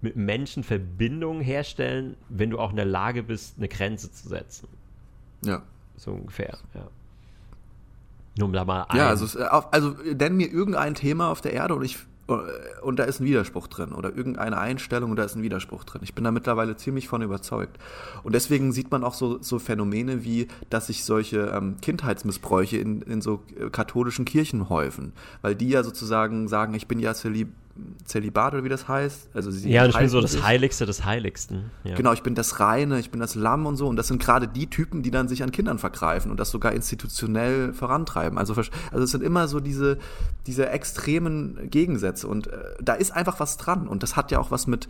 [0.00, 4.66] mit Menschen Verbindungen herstellen, wenn du auch in der Lage bist, eine Grenze zu setzen.
[5.44, 5.62] Ja.
[5.96, 6.88] So ungefähr, ja.
[8.38, 8.96] Nur um da mal ein.
[8.96, 13.20] Ja, also, also nenn mir irgendein Thema auf der Erde und ich und da ist
[13.20, 16.02] ein Widerspruch drin oder irgendeine Einstellung und da ist ein Widerspruch drin.
[16.04, 17.78] Ich bin da mittlerweile ziemlich von überzeugt.
[18.22, 23.02] Und deswegen sieht man auch so, so Phänomene wie, dass sich solche ähm, Kindheitsmissbräuche in,
[23.02, 25.12] in so äh, katholischen Kirchen häufen,
[25.42, 27.48] weil die ja sozusagen sagen, ich bin ja Zelib
[28.04, 29.30] Zelibat oder wie das heißt.
[29.34, 31.70] Also sie ja, ich bin so das Heiligste des Heiligsten.
[31.84, 31.94] Ja.
[31.94, 33.88] Genau, ich bin das Reine, ich bin das Lamm und so.
[33.88, 36.72] Und das sind gerade die Typen, die dann sich an Kindern vergreifen und das sogar
[36.72, 38.38] institutionell vorantreiben.
[38.38, 39.98] Also, also es sind immer so diese,
[40.46, 42.28] diese extremen Gegensätze.
[42.28, 43.88] Und äh, da ist einfach was dran.
[43.88, 44.88] Und das hat ja auch was mit,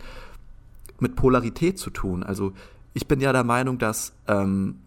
[0.99, 2.23] mit Polarität zu tun.
[2.23, 2.53] Also
[2.93, 4.79] ich bin ja der Meinung, dass ähm,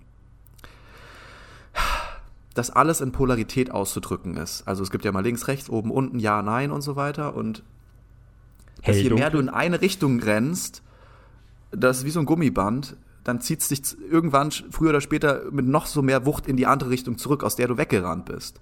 [2.57, 4.66] dass alles in Polarität auszudrücken ist.
[4.66, 7.34] Also es gibt ja mal links, rechts, oben, unten, ja, nein und so weiter.
[7.34, 7.62] Und
[8.85, 10.83] dass je mehr du in eine Richtung rennst,
[11.70, 15.66] das ist wie so ein Gummiband, dann zieht es dich irgendwann früher oder später mit
[15.66, 18.61] noch so mehr Wucht in die andere Richtung zurück, aus der du weggerannt bist.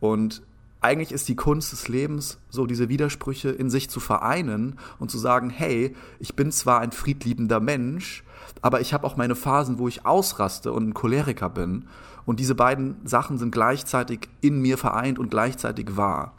[0.00, 0.42] Und
[0.80, 5.18] eigentlich ist die Kunst des Lebens, so diese Widersprüche in sich zu vereinen und zu
[5.18, 8.24] sagen, hey, ich bin zwar ein friedliebender Mensch,
[8.60, 11.86] aber ich habe auch meine Phasen, wo ich ausraste und ein Choleriker bin.
[12.24, 16.34] Und diese beiden Sachen sind gleichzeitig in mir vereint und gleichzeitig wahr.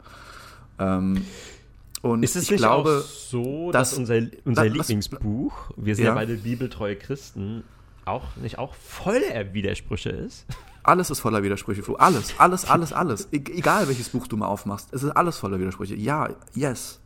[0.78, 1.24] Ähm,
[2.02, 5.94] und ist es ich nicht glaube, auch so, dass, dass unser, unser das, Lieblingsbuch, wir
[5.94, 6.10] sind ja.
[6.10, 7.64] ja beide bibeltreue Christen,
[8.04, 10.46] auch nicht auch voller Widersprüche ist?
[10.82, 11.96] Alles ist voller Widersprüche, Flo.
[11.96, 13.28] Alles, alles, alles, alles.
[13.30, 15.94] E egal welches Buch du mal aufmachst, es ist alles voller Widersprüche.
[15.96, 17.00] Ja, yes.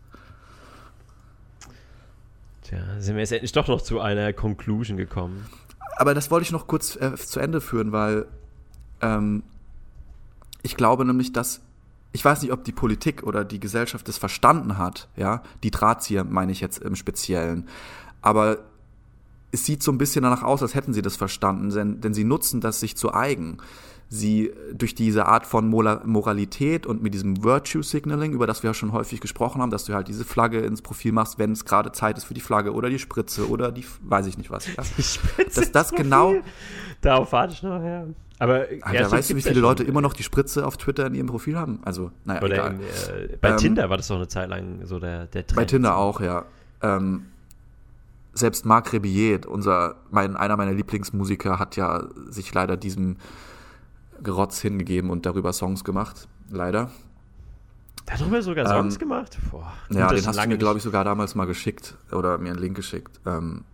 [2.62, 5.46] Tja, sind wir jetzt endlich doch noch zu einer Conclusion gekommen.
[5.96, 8.26] Aber das wollte ich noch kurz äh, zu Ende führen, weil
[9.00, 9.42] ähm,
[10.62, 11.60] ich glaube nämlich, dass
[12.12, 16.24] ich weiß nicht, ob die Politik oder die Gesellschaft es verstanden hat, ja, die Drahtzieher
[16.24, 17.68] meine ich jetzt im Speziellen,
[18.20, 18.58] aber
[19.52, 22.24] es sieht so ein bisschen danach aus, als hätten sie das verstanden, denn, denn sie
[22.24, 23.58] nutzen das sich zu eigen.
[24.08, 28.74] Sie durch diese Art von Moralität und mit diesem Virtue Signaling, über das wir ja
[28.74, 31.92] schon häufig gesprochen haben, dass du halt diese Flagge ins Profil machst, wenn es gerade
[31.92, 34.66] Zeit ist für die Flagge oder die Spritze oder die, weiß ich nicht was.
[34.66, 34.82] Ja.
[34.98, 36.34] Die Spritze dass das genau.
[37.00, 38.06] Darauf warte ich noch, ja.
[38.38, 41.28] Aber Alter, weißt du, wie viele Leute immer noch die Spritze auf Twitter in ihrem
[41.28, 41.80] Profil haben?
[41.84, 42.66] Also, naja, Oder.
[42.70, 45.56] In, äh, bei ähm, Tinder war das doch eine Zeit lang so der, der Trend.
[45.56, 46.44] Bei Tinder auch, ja.
[46.82, 47.26] Ähm,
[48.34, 53.16] selbst Marc Rebillet, unser, mein, einer meiner Lieblingsmusiker, hat ja sich leider diesem
[54.22, 56.28] Gerotz hingegeben und darüber Songs gemacht.
[56.50, 56.90] Leider.
[58.06, 59.38] Darüber sogar Songs ähm, gemacht?
[59.50, 62.58] Boah, ja, den hast du mir, glaube ich, sogar damals mal geschickt oder mir einen
[62.58, 63.20] Link geschickt.
[63.26, 63.64] Ähm,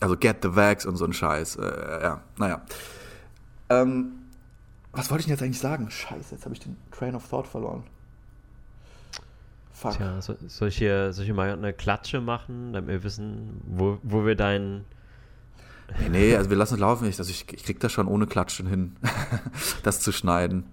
[0.00, 1.56] also Get the Vax und so ein Scheiß.
[1.56, 2.62] Äh, ja, naja.
[3.70, 4.12] Ähm,
[4.92, 5.90] was wollte ich denn jetzt eigentlich sagen?
[5.90, 7.84] Scheiße, jetzt habe ich den Train of Thought verloren.
[9.72, 9.96] Fuck.
[9.96, 13.98] Tja, so, soll, ich hier, soll ich mal eine Klatsche machen, damit wir wissen, wo,
[14.02, 14.84] wo wir deinen.
[15.98, 17.08] Nee, nee, also wir lassen es laufen.
[17.08, 18.96] Ich, also ich, ich krieg das schon ohne Klatschen hin,
[19.82, 20.64] das zu schneiden.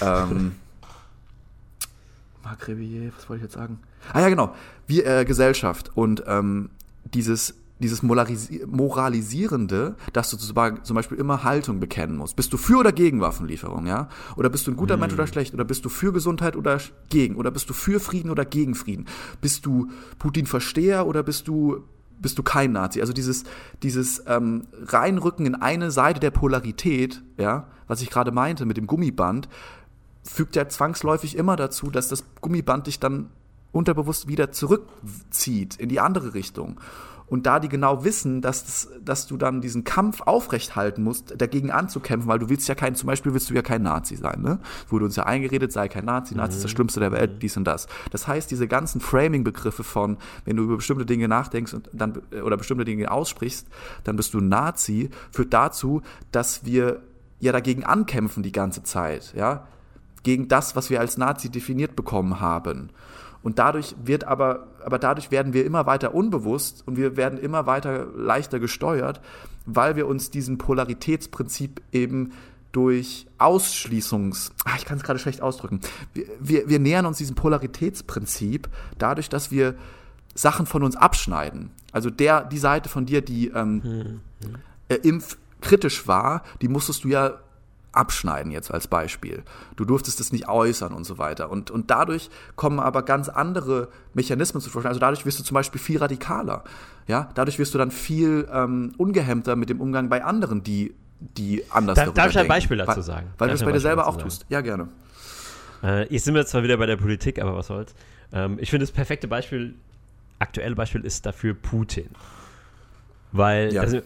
[0.00, 0.52] Ähm,
[2.44, 3.80] Marc Revier, was wollte ich jetzt sagen?
[4.12, 4.54] Ah ja, genau.
[4.86, 6.70] Wir, äh, Gesellschaft und ähm,
[7.04, 12.36] dieses dieses Moralisierende, dass du zum Beispiel immer Haltung bekennen musst.
[12.36, 14.08] Bist du für oder gegen Waffenlieferung, ja?
[14.36, 15.00] Oder bist du ein guter mhm.
[15.02, 15.54] Mensch oder schlecht?
[15.54, 17.36] Oder bist du für Gesundheit oder gegen?
[17.36, 19.06] Oder bist du für Frieden oder gegen Frieden?
[19.40, 21.84] Bist du Putin-Versteher oder bist du
[22.20, 23.00] bist du kein Nazi?
[23.00, 23.44] Also dieses
[23.82, 28.88] dieses ähm, Reinrücken in eine Seite der Polarität, ja, was ich gerade meinte mit dem
[28.88, 29.48] Gummiband,
[30.24, 33.30] fügt ja zwangsläufig immer dazu, dass das Gummiband dich dann
[33.72, 36.80] unterbewusst wieder zurückzieht in die andere Richtung.
[37.28, 41.70] Und da die genau wissen, dass, dass du dann diesen Kampf aufrecht halten musst, dagegen
[41.70, 44.60] anzukämpfen, weil du willst ja kein, zum Beispiel willst du ja kein Nazi sein, ne?
[44.88, 46.76] Wurde uns ja eingeredet, sei kein Nazi, Nazi ist das mhm.
[46.76, 47.86] Schlimmste der Welt, dies und das.
[48.10, 52.56] Das heißt, diese ganzen Framing-Begriffe von, wenn du über bestimmte Dinge nachdenkst und dann, oder
[52.56, 53.66] bestimmte Dinge aussprichst,
[54.04, 56.02] dann bist du Nazi, führt dazu,
[56.32, 57.02] dass wir
[57.40, 59.66] ja dagegen ankämpfen die ganze Zeit, ja?
[60.22, 62.90] Gegen das, was wir als Nazi definiert bekommen haben.
[63.42, 67.66] Und dadurch wird aber, aber dadurch werden wir immer weiter unbewusst und wir werden immer
[67.66, 69.20] weiter leichter gesteuert,
[69.64, 72.32] weil wir uns diesem Polaritätsprinzip eben
[72.72, 75.80] durch Ausschließungs, ach, ich kann es gerade schlecht ausdrücken,
[76.14, 78.68] wir, wir, wir nähern uns diesem Polaritätsprinzip
[78.98, 79.74] dadurch, dass wir
[80.34, 81.70] Sachen von uns abschneiden.
[81.92, 84.20] Also der, die Seite von dir, die ähm, hm.
[84.88, 87.38] äh, impfkritisch war, die musstest du ja
[87.92, 89.42] abschneiden jetzt als Beispiel.
[89.76, 91.50] Du durftest es nicht äußern und so weiter.
[91.50, 94.90] Und, und dadurch kommen aber ganz andere Mechanismen zu vorstellen.
[94.90, 96.64] Also dadurch wirst du zum Beispiel viel radikaler.
[97.06, 101.64] Ja, dadurch wirst du dann viel ähm, ungehemmter mit dem Umgang bei anderen, die, die
[101.70, 103.28] anders da, Darf ich ein Beispiel dazu sagen?
[103.38, 104.44] Weil, weil du es bei dir selber auch tust.
[104.48, 104.88] Ja, gerne.
[105.82, 107.94] Äh, jetzt sind wir zwar wieder bei der Politik, aber was soll's.
[108.32, 109.74] Ähm, ich finde, das perfekte Beispiel,
[110.38, 112.10] aktuelle Beispiel ist dafür Putin.
[113.32, 113.82] Weil, ja.
[113.82, 114.00] also,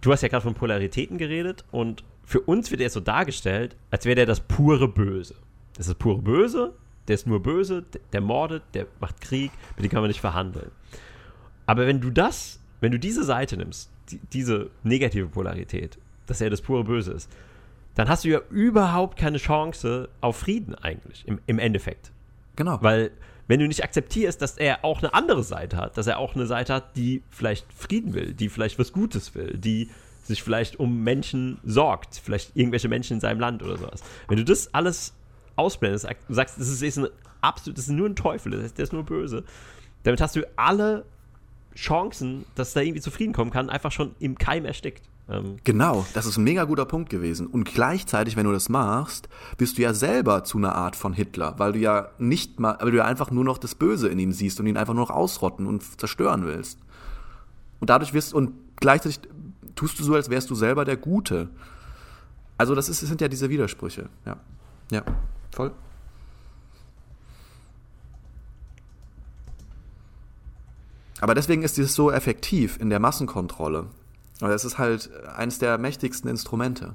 [0.00, 4.04] du hast ja gerade von Polaritäten geredet und für uns wird er so dargestellt, als
[4.04, 5.34] wäre der das pure Böse.
[5.72, 6.74] Das ist das pure Böse,
[7.08, 10.70] der ist nur böse, der mordet, der macht Krieg, mit dem kann man nicht verhandeln.
[11.64, 16.50] Aber wenn du das, wenn du diese Seite nimmst, die, diese negative Polarität, dass er
[16.50, 17.30] das pure Böse ist,
[17.94, 22.12] dann hast du ja überhaupt keine Chance auf Frieden eigentlich, im, im Endeffekt.
[22.56, 22.76] Genau.
[22.82, 23.10] Weil,
[23.46, 26.44] wenn du nicht akzeptierst, dass er auch eine andere Seite hat, dass er auch eine
[26.44, 29.88] Seite hat, die vielleicht Frieden will, die vielleicht was Gutes will, die
[30.28, 34.02] sich vielleicht um Menschen sorgt, vielleicht irgendwelche Menschen in seinem Land oder sowas.
[34.28, 35.14] Wenn du das alles
[35.56, 37.08] ausblendest, sagst, das ist, ist ein
[37.40, 39.44] absolut, das ist nur ein Teufel, das ist, der ist nur böse,
[40.04, 41.04] damit hast du alle
[41.74, 45.02] Chancen, dass da irgendwie zufrieden kommen kann, einfach schon im Keim erstickt.
[45.28, 47.46] Ähm genau, das ist ein mega guter Punkt gewesen.
[47.46, 51.54] Und gleichzeitig, wenn du das machst, bist du ja selber zu einer Art von Hitler,
[51.58, 54.32] weil du ja nicht mal, weil du ja einfach nur noch das Böse in ihm
[54.32, 56.80] siehst und ihn einfach nur noch ausrotten und zerstören willst.
[57.80, 59.20] Und dadurch wirst und gleichzeitig
[59.78, 61.48] tust du so, als wärst du selber der Gute.
[62.56, 64.08] Also das, ist, das sind ja diese Widersprüche.
[64.26, 64.36] Ja,
[64.90, 65.02] ja,
[65.54, 65.72] voll.
[71.20, 73.86] Aber deswegen ist dieses so effektiv in der Massenkontrolle.
[74.40, 76.94] Weil es ist halt eines der mächtigsten Instrumente.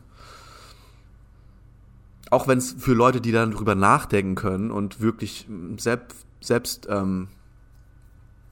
[2.32, 7.28] Auch wenn es für Leute, die dann drüber nachdenken können und wirklich selbst, selbst ähm,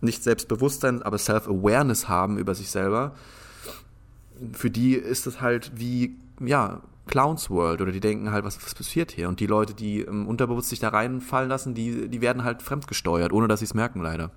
[0.01, 3.13] nicht Selbstbewusstsein, aber Self-Awareness haben über sich selber,
[4.53, 8.75] für die ist es halt wie, ja, Clowns World oder die denken halt, was, was
[8.75, 9.27] passiert hier?
[9.27, 13.33] Und die Leute, die ähm, unterbewusst sich da reinfallen lassen, die, die werden halt fremdgesteuert,
[13.33, 14.31] ohne dass sie es merken, leider.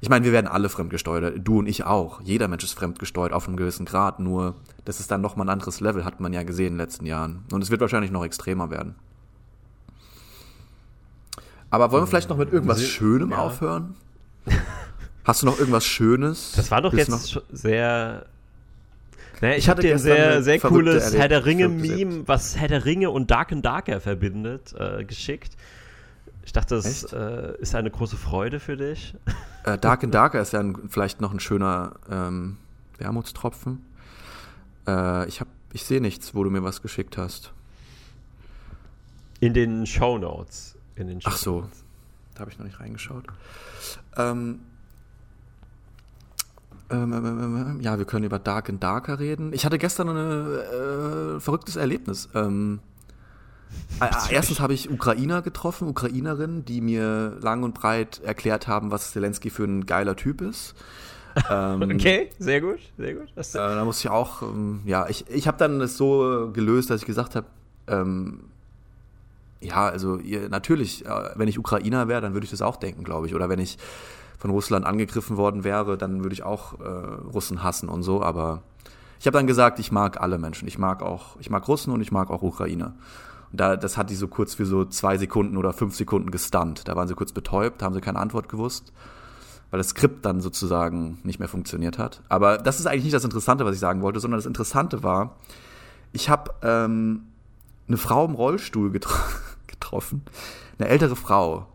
[0.00, 2.22] Ich meine, wir werden alle fremdgesteuert, du und ich auch.
[2.22, 4.54] Jeder Mensch ist fremdgesteuert auf einem gewissen Grad, nur
[4.86, 7.44] das ist dann nochmal ein anderes Level, hat man ja gesehen in den letzten Jahren.
[7.52, 8.94] Und es wird wahrscheinlich noch extremer werden.
[11.68, 13.38] Aber wollen wir vielleicht noch mit irgendwas Schönem ja.
[13.38, 13.94] aufhören?
[15.24, 16.52] Hast du noch irgendwas Schönes?
[16.56, 17.42] Das war doch jetzt noch?
[17.52, 18.26] sehr.
[19.40, 22.84] Naja, ich, ich hatte dir ein sehr, sehr cooles Herr der Ringe-Meme, was Herr der
[22.84, 25.56] Ringe und Dark and Darker verbindet, äh, geschickt.
[26.44, 29.14] Ich dachte, das äh, ist eine große Freude für dich.
[29.64, 32.56] Äh, Dark and Darker ist ja ein, vielleicht noch ein schöner ähm,
[32.98, 33.84] Wermutstropfen.
[34.86, 37.52] Äh, ich ich sehe nichts, wo du mir was geschickt hast.
[39.38, 40.76] In den Show Notes.
[41.24, 41.66] Ach so,
[42.34, 43.24] da habe ich noch nicht reingeschaut.
[44.16, 44.60] Ähm,
[46.90, 49.52] ähm, ähm, ähm, ja, wir können über Dark and Darker reden.
[49.52, 52.28] Ich hatte gestern ein äh, verrücktes Erlebnis.
[52.34, 52.80] Ähm,
[54.00, 59.12] äh, erstens habe ich Ukrainer getroffen, Ukrainerinnen, die mir lang und breit erklärt haben, was
[59.12, 60.74] Zelensky für ein geiler Typ ist.
[61.48, 63.28] Ähm, okay, sehr gut, sehr gut.
[63.36, 67.02] Äh, da muss ich auch, ähm, ja, ich, ich habe dann das so gelöst, dass
[67.02, 67.46] ich gesagt habe,
[67.86, 68.40] ähm,
[69.60, 73.04] ja, also ihr, natürlich, äh, wenn ich Ukrainer wäre, dann würde ich das auch denken,
[73.04, 73.34] glaube ich.
[73.34, 73.78] Oder wenn ich
[74.40, 78.22] von Russland angegriffen worden wäre, dann würde ich auch äh, Russen hassen und so.
[78.22, 78.62] Aber
[79.20, 80.66] ich habe dann gesagt, ich mag alle Menschen.
[80.66, 82.94] Ich mag auch, ich mag Russen und ich mag auch Ukrainer.
[83.52, 86.88] Und da, das hat die so kurz für so zwei Sekunden oder fünf Sekunden gestunt.
[86.88, 88.94] Da waren sie kurz betäubt, haben sie keine Antwort gewusst,
[89.70, 92.22] weil das Skript dann sozusagen nicht mehr funktioniert hat.
[92.30, 95.36] Aber das ist eigentlich nicht das Interessante, was ich sagen wollte, sondern das Interessante war,
[96.12, 97.26] ich habe ähm,
[97.88, 99.14] eine Frau im Rollstuhl getro
[99.66, 100.22] getroffen,
[100.78, 101.66] eine ältere Frau.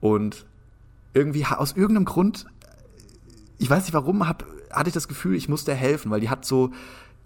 [0.00, 0.44] Und
[1.14, 2.46] irgendwie aus irgendeinem Grund,
[3.58, 6.44] ich weiß nicht warum, hab, hatte ich das Gefühl, ich musste helfen, weil die hat
[6.44, 6.72] so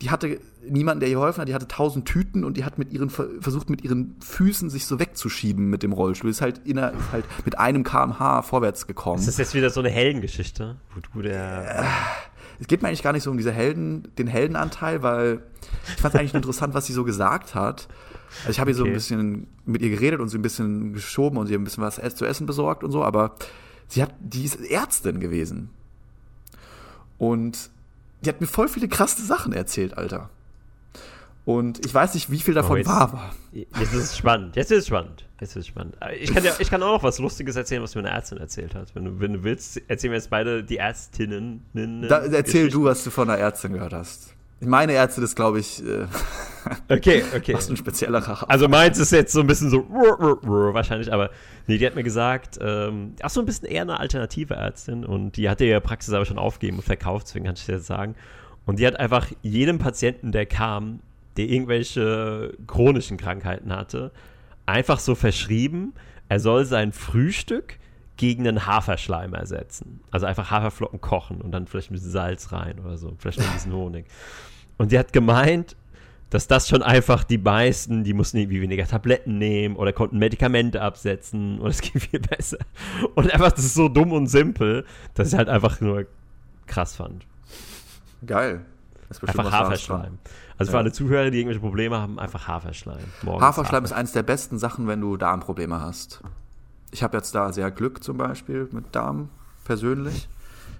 [0.02, 2.92] die hatte niemanden, der ihr geholfen hat, die hatte tausend Tüten und die hat mit
[2.92, 6.28] ihren versucht mit ihren Füßen sich so wegzuschieben mit dem Rollstuhl.
[6.28, 9.20] Ist halt inner, ist halt mit einem kmh vorwärts gekommen.
[9.20, 11.84] Ist das jetzt wieder so eine Heldengeschichte, wo du der äh,
[12.58, 15.42] es geht mir eigentlich gar nicht so um diese Helden, den Heldenanteil, weil
[15.94, 17.88] ich fand es eigentlich interessant, was sie so gesagt hat.
[18.40, 18.78] Also ich habe okay.
[18.78, 21.64] ihr so ein bisschen mit ihr geredet und sie ein bisschen geschoben und sie ein
[21.64, 23.36] bisschen was zu essen besorgt und so, aber
[23.88, 25.70] sie hat, die ist Ärztin gewesen.
[27.18, 27.70] Und
[28.22, 30.30] die hat mir voll viele krasse Sachen erzählt, Alter.
[31.46, 33.34] Und ich weiß nicht, wie viel davon oh, jetzt, wahr war.
[33.52, 34.56] Jetzt ist es spannend.
[34.56, 35.24] Jetzt ist es spannend.
[35.40, 35.96] Jetzt ist es spannend.
[36.18, 38.74] Ich kann, ja, ich kann auch noch was Lustiges erzählen, was mir eine Ärztin erzählt
[38.74, 38.94] hat.
[38.94, 41.62] Wenn du, wenn du willst, erzählen wir jetzt beide die Ärztinnen.
[42.08, 44.35] Da, erzähl du, was du von einer Ärztin gehört hast.
[44.60, 46.06] Meine Ärztin ist, glaube ich, äh,
[46.88, 47.54] okay, okay.
[47.54, 48.48] was ein speziellerer.
[48.48, 51.30] Also meins ist jetzt so ein bisschen so wahrscheinlich, aber
[51.66, 55.36] nee, die hat mir gesagt, ähm, ach so ein bisschen eher eine alternative Ärztin und
[55.36, 58.14] die hatte ihre Praxis aber schon aufgegeben und verkauft, deswegen kann ich das jetzt sagen.
[58.64, 61.00] Und die hat einfach jedem Patienten, der kam,
[61.36, 64.10] der irgendwelche chronischen Krankheiten hatte,
[64.64, 65.92] einfach so verschrieben,
[66.28, 67.78] er soll sein Frühstück
[68.16, 70.00] gegen einen Haferschleim ersetzen.
[70.10, 73.46] Also einfach Haferflocken kochen und dann vielleicht ein bisschen Salz rein oder so, vielleicht noch
[73.46, 74.06] ein bisschen Honig.
[74.78, 75.76] Und die hat gemeint,
[76.30, 80.82] dass das schon einfach die meisten, die mussten irgendwie weniger Tabletten nehmen oder konnten Medikamente
[80.82, 82.58] absetzen und es ging viel besser.
[83.14, 86.06] Und einfach, das ist so dumm und simpel, dass ich halt einfach nur
[86.66, 87.24] krass fand.
[88.26, 88.64] Geil.
[89.08, 90.18] Einfach Haferschleim.
[90.58, 90.80] Also für ja.
[90.80, 93.04] alle Zuhörer, die irgendwelche Probleme haben, einfach Haferschleim.
[93.22, 93.92] Morgens Haferschleim Hafer.
[93.92, 96.22] ist eines der besten Sachen, wenn du Darmprobleme hast.
[96.90, 99.28] Ich habe jetzt da sehr Glück zum Beispiel mit Darm
[99.64, 100.28] persönlich.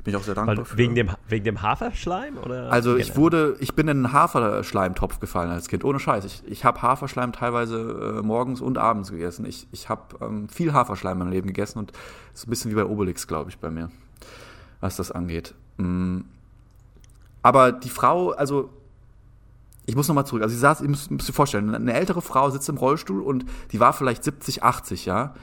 [0.07, 0.65] Bin ich auch sehr dankbar.
[0.77, 2.39] Wegen dem, wegen dem Haferschleim?
[2.39, 6.25] Oder also ich wurde, ich bin in einen Haferschleimtopf gefallen als Kind, ohne Scheiß.
[6.25, 9.45] Ich, ich habe Haferschleim teilweise äh, morgens und abends gegessen.
[9.47, 11.93] Ich, ich habe ähm, viel Haferschleim in meinem Leben gegessen und
[12.33, 13.91] es ist ein bisschen wie bei Obelix, glaube ich, bei mir,
[14.81, 15.55] was das angeht.
[15.79, 16.21] Mm.
[17.43, 18.71] Aber die Frau, also
[19.87, 20.43] ich muss nochmal zurück.
[20.43, 23.45] Also sie saß, ihr müsst, müsst ihr vorstellen, eine ältere Frau sitzt im Rollstuhl und
[23.73, 25.35] die war vielleicht 70, 80, ja.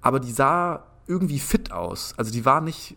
[0.00, 2.14] Aber die sah irgendwie fit aus.
[2.16, 2.96] Also die war nicht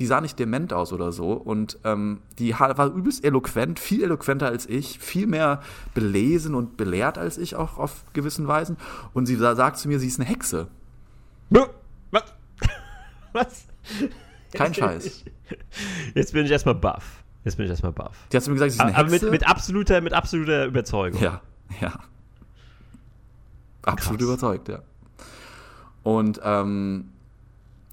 [0.00, 1.32] die sah nicht dement aus oder so.
[1.32, 5.60] Und ähm, die war übelst eloquent, viel eloquenter als ich, viel mehr
[5.94, 8.78] belesen und belehrt als ich auch auf gewissen Weisen.
[9.12, 10.68] Und sie sagt zu mir, sie ist eine Hexe.
[11.50, 12.24] Was?
[13.32, 13.64] Was?
[14.54, 15.24] Kein Scheiß.
[16.14, 17.22] Jetzt bin ich erstmal baff.
[17.44, 18.16] Jetzt bin ich erstmal baff.
[18.32, 19.26] Die hat mir gesagt, sie ist eine Aber Hexe.
[19.26, 21.20] Mit, mit, absoluter, mit absoluter Überzeugung.
[21.20, 21.42] Ja,
[21.78, 21.92] ja.
[23.82, 24.28] Absolut Krass.
[24.28, 24.80] überzeugt, ja.
[26.10, 27.04] Und ähm,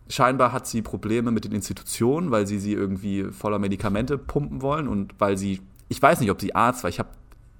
[0.10, 4.88] scheinbar hat sie Probleme mit den Institutionen, weil sie sie irgendwie voller Medikamente pumpen wollen
[4.88, 7.10] und weil sie, ich weiß nicht, ob sie Arzt war, ich habe,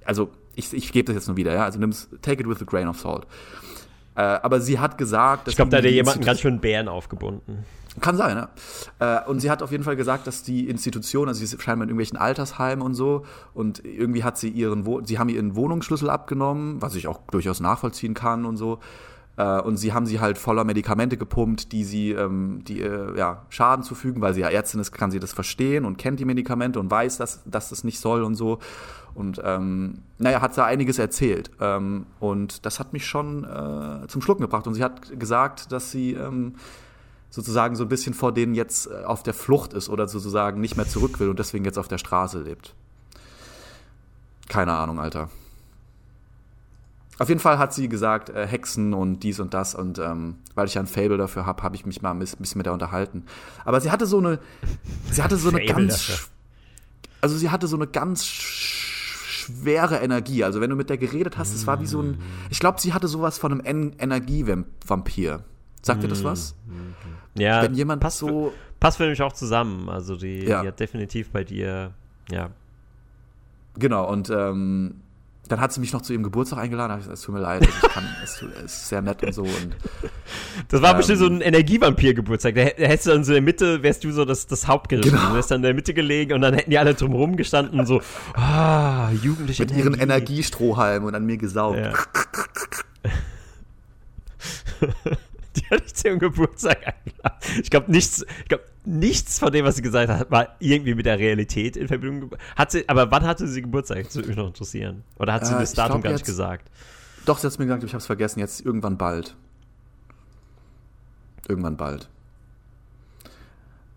[0.04, 2.66] also ich, ich gebe das jetzt nur wieder, ja, also nimm's, take it with a
[2.66, 3.28] grain of salt.
[4.16, 5.52] Äh, aber sie hat gesagt, dass.
[5.52, 7.64] Ich glaube, da hat jemanden ganz schön Bären aufgebunden.
[8.02, 8.36] Kann sein,
[9.00, 9.20] ja.
[9.24, 11.84] Äh, und sie hat auf jeden Fall gesagt, dass die Institution, also sie ist scheinbar
[11.84, 16.10] in irgendwelchen Altersheimen und so, und irgendwie hat sie ihren, Wo sie haben ihren Wohnungsschlüssel
[16.10, 18.80] abgenommen, was ich auch durchaus nachvollziehen kann und so.
[19.38, 23.46] Äh, und sie haben sie halt voller Medikamente gepumpt, die sie, ähm, die äh, ja,
[23.50, 26.80] Schaden zufügen, weil sie ja Ärztin ist, kann sie das verstehen und kennt die Medikamente
[26.80, 28.60] und weiß, dass, dass das nicht soll und so.
[29.14, 31.52] Und ähm, naja, hat da einiges erzählt.
[31.60, 34.68] Ähm, und das hat mich schon äh, zum Schlucken gebracht.
[34.68, 36.56] Und sie hat gesagt, dass sie ähm,
[37.30, 40.78] sozusagen so ein bisschen vor denen jetzt äh, auf der Flucht ist oder sozusagen nicht
[40.78, 42.76] mehr zurück will und deswegen jetzt auf der Straße lebt.
[44.50, 45.30] Keine Ahnung, Alter.
[47.20, 49.74] Auf jeden Fall hat sie gesagt, äh, Hexen und dies und das.
[49.74, 52.58] Und ähm, weil ich ja ein Fable dafür habe, habe ich mich mal ein bisschen
[52.58, 53.24] mit der unterhalten.
[53.66, 54.40] Aber sie hatte so eine,
[55.12, 56.28] sie hatte so eine ganz, dafür.
[57.22, 60.44] also sie hatte so eine ganz schwere Energie.
[60.44, 62.94] Also wenn du mit der geredet hast, es war wie so ein, ich glaube, sie
[62.94, 65.44] hatte sowas von einem en Energievampir.
[65.82, 66.56] Sagt dir das was?
[67.36, 69.90] Ja, wenn jemand passt so, passt für mich auch zusammen.
[69.90, 70.62] Also die, ja.
[70.62, 71.94] die hat definitiv bei dir,
[72.30, 72.50] ja.
[73.76, 75.02] Genau und ähm,
[75.48, 76.90] dann hat sie mich noch zu ihrem Geburtstag eingeladen.
[76.90, 79.34] Da ich gesagt, es tut mir leid, also ich kann, es, ist sehr nett und
[79.34, 79.44] so.
[79.44, 79.76] Und,
[80.70, 82.56] das war ähm, bestimmt so ein Energievampir-Geburtstag.
[82.56, 85.10] Da, da hättest du dann so in der Mitte, wärst du so das, das Hauptgericht.
[85.10, 85.30] Genau.
[85.30, 87.86] Du wärst dann in der Mitte gelegen und dann hätten die alle drumherum gestanden und
[87.86, 88.02] so,
[88.34, 89.90] ah, jugendliche Mit Energie.
[89.90, 91.78] ihren Energiestrohhalmen und an mir gesaugt.
[91.78, 91.94] Ja.
[95.56, 97.38] die hatte ich zu ihrem Geburtstag eingeladen.
[97.62, 101.06] Ich glaube, nichts, ich glaube, nichts von dem, was sie gesagt hat, war irgendwie mit
[101.06, 102.32] der Realität in Verbindung.
[102.56, 104.06] Hat sie, aber wann hatte sie Geburtstag?
[104.06, 105.04] Das würde mich noch interessieren.
[105.18, 106.72] Oder hat sie äh, das Datum gar nicht gesagt?
[107.26, 108.40] Doch, sie hat es mir gesagt, ich habe es vergessen.
[108.40, 109.36] Jetzt irgendwann bald.
[111.50, 112.10] Irgendwann bald.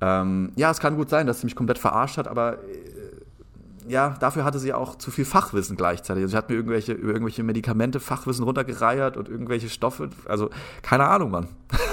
[0.00, 4.16] Ähm, ja, es kann gut sein, dass sie mich komplett verarscht hat, aber äh, ja,
[4.18, 6.22] dafür hatte sie auch zu viel Fachwissen gleichzeitig.
[6.22, 10.10] Also sie hat mir irgendwelche, über irgendwelche Medikamente Fachwissen runtergereiert und irgendwelche Stoffe.
[10.26, 10.50] Also,
[10.82, 11.48] keine Ahnung, Mann.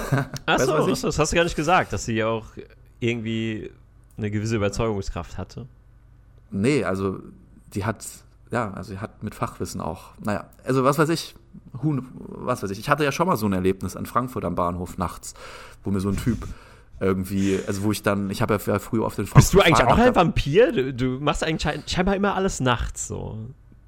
[0.46, 2.46] Achso, das hast du gar nicht gesagt, dass sie auch
[3.00, 3.72] irgendwie
[4.18, 5.68] eine gewisse Überzeugungskraft hatte?
[6.52, 7.20] Nee, also
[7.74, 8.06] die hat,
[8.52, 11.36] ja, also sie hat mit Fachwissen auch, naja, also was weiß ich,
[11.84, 12.80] Huhn, was weiß ich.
[12.80, 15.34] Ich hatte ja schon mal so ein Erlebnis in Frankfurt am Bahnhof nachts,
[15.84, 16.48] wo mir so ein Typ
[17.00, 19.86] irgendwie, also wo ich dann, ich habe ja früher auf den Frankfurt Bist du eigentlich
[19.86, 20.72] auch ein Vampir?
[20.72, 23.38] Du, du, machst eigentlich scheinbar immer alles nachts so.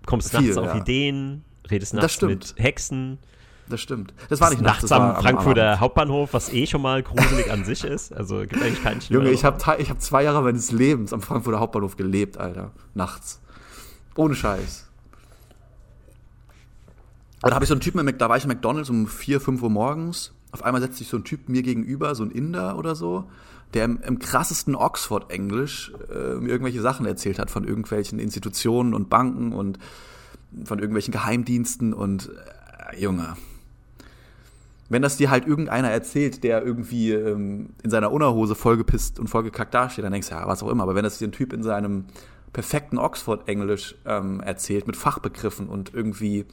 [0.05, 0.78] Kommst nachts auf ja.
[0.78, 3.18] Ideen, redest nachts mit Hexen
[3.70, 4.13] das stimmt.
[4.30, 7.63] Das war nicht nachts, nachts am Frankfurter am Hauptbahnhof, was eh schon mal gruselig an
[7.63, 8.13] sich ist.
[8.13, 9.24] Also gibt eigentlich keinen Schlimmer.
[9.24, 12.72] Junge, ich habe ich hab zwei Jahre meines Lebens am Frankfurter Hauptbahnhof gelebt, Alter.
[12.93, 13.39] Nachts.
[14.15, 14.89] Ohne Scheiß.
[17.41, 19.61] Und da habe ich so einen Typen, da war ich in McDonalds um 4, 5
[19.61, 20.34] Uhr morgens.
[20.51, 23.30] Auf einmal setzt sich so ein Typ mir gegenüber, so ein Inder oder so,
[23.74, 29.09] der im, im krassesten Oxford-Englisch äh, mir irgendwelche Sachen erzählt hat von irgendwelchen Institutionen und
[29.09, 29.78] Banken und
[30.65, 32.30] von irgendwelchen Geheimdiensten und
[32.91, 33.38] äh, Junge,
[34.90, 39.74] wenn das dir halt irgendeiner erzählt, der irgendwie ähm, in seiner Unterhose vollgepisst und vollgekackt
[39.74, 40.84] dasteht, dann denkst du, ja, was auch immer.
[40.84, 42.06] Aber wenn das dir ein Typ in seinem
[42.54, 46.46] perfekten Oxford-Englisch ähm, erzählt, mit Fachbegriffen und irgendwie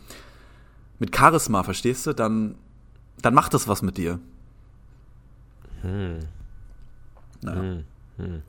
[0.99, 2.57] mit Charisma, verstehst du, dann,
[3.23, 4.19] dann macht das was mit dir.
[5.81, 6.19] Hm.
[7.41, 7.61] Naja.
[7.61, 7.85] Hm.
[8.19, 8.43] Hm.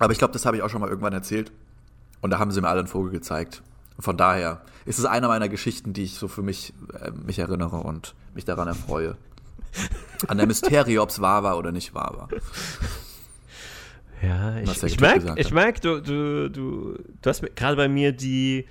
[0.00, 1.52] Aber ich glaube, das habe ich auch schon mal irgendwann erzählt.
[2.20, 3.62] Und da haben sie mir alle einen Vogel gezeigt.
[4.00, 7.76] Von daher ist es eine meiner Geschichten, die ich so für mich, äh, mich erinnere
[7.76, 9.16] und mich daran erfreue.
[10.26, 12.28] An der Mysterie, ob es wahr war oder nicht wahr war.
[14.22, 18.66] Ja, ich, ich merke, ich merk, du, du, du, du hast gerade bei mir die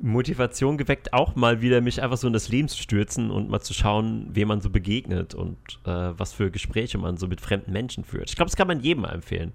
[0.00, 3.60] Motivation geweckt, auch mal wieder mich einfach so in das Leben zu stürzen und mal
[3.60, 7.72] zu schauen, wem man so begegnet und äh, was für Gespräche man so mit fremden
[7.72, 8.28] Menschen führt.
[8.30, 9.52] Ich glaube, das kann man jedem empfehlen.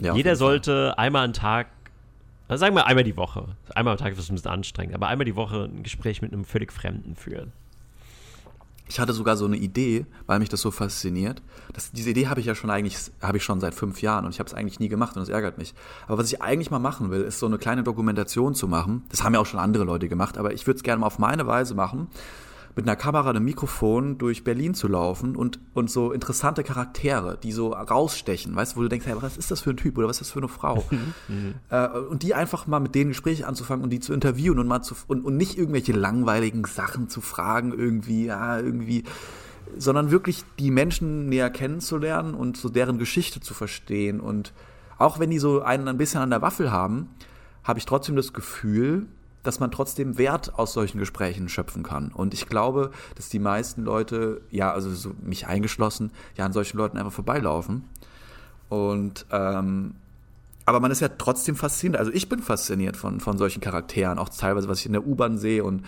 [0.00, 1.68] Ja, Jeder sollte einmal am Tag,
[2.48, 5.08] also sagen wir einmal die Woche, einmal am Tag ist das ein bisschen anstrengend, aber
[5.08, 7.52] einmal die Woche ein Gespräch mit einem völlig Fremden führen.
[8.88, 11.42] Ich hatte sogar so eine Idee, weil mich das so fasziniert.
[11.72, 14.30] Das, diese Idee habe ich ja schon eigentlich, habe ich schon seit fünf Jahren und
[14.30, 15.74] ich habe es eigentlich nie gemacht und das ärgert mich.
[16.06, 19.02] Aber was ich eigentlich mal machen will, ist so eine kleine Dokumentation zu machen.
[19.10, 21.18] Das haben ja auch schon andere Leute gemacht, aber ich würde es gerne mal auf
[21.18, 22.06] meine Weise machen
[22.76, 27.50] mit einer Kamera, einem Mikrofon durch Berlin zu laufen und, und so interessante Charaktere, die
[27.50, 30.08] so rausstechen, weißt du, wo du denkst, hey, was ist das für ein Typ oder
[30.08, 30.84] was ist das für eine Frau?
[31.28, 31.54] Mhm.
[31.70, 34.82] äh, und die einfach mal mit denen Gespräche anzufangen und die zu interviewen und mal
[34.82, 39.04] zu, und, und nicht irgendwelche langweiligen Sachen zu fragen, irgendwie, ja, irgendwie,
[39.78, 44.20] sondern wirklich die Menschen näher kennenzulernen und so deren Geschichte zu verstehen.
[44.20, 44.52] Und
[44.98, 47.08] auch wenn die so einen ein bisschen an der Waffel haben,
[47.64, 49.06] habe ich trotzdem das Gefühl,
[49.46, 52.08] dass man trotzdem Wert aus solchen Gesprächen schöpfen kann.
[52.08, 56.76] Und ich glaube, dass die meisten Leute, ja, also so mich eingeschlossen, ja an solchen
[56.78, 57.84] Leuten einfach vorbeilaufen.
[58.68, 59.94] Und ähm,
[60.66, 62.00] aber man ist ja trotzdem fasziniert.
[62.00, 65.38] Also ich bin fasziniert von, von solchen Charakteren, auch teilweise, was ich in der U-Bahn
[65.38, 65.62] sehe.
[65.62, 65.84] Und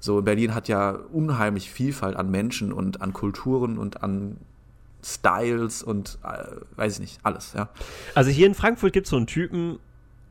[0.00, 4.38] so Berlin hat ja unheimlich Vielfalt an Menschen und an Kulturen und an
[5.04, 6.44] Styles und äh,
[6.76, 7.68] weiß ich nicht, alles, ja.
[8.14, 9.78] Also hier in Frankfurt gibt es so einen Typen,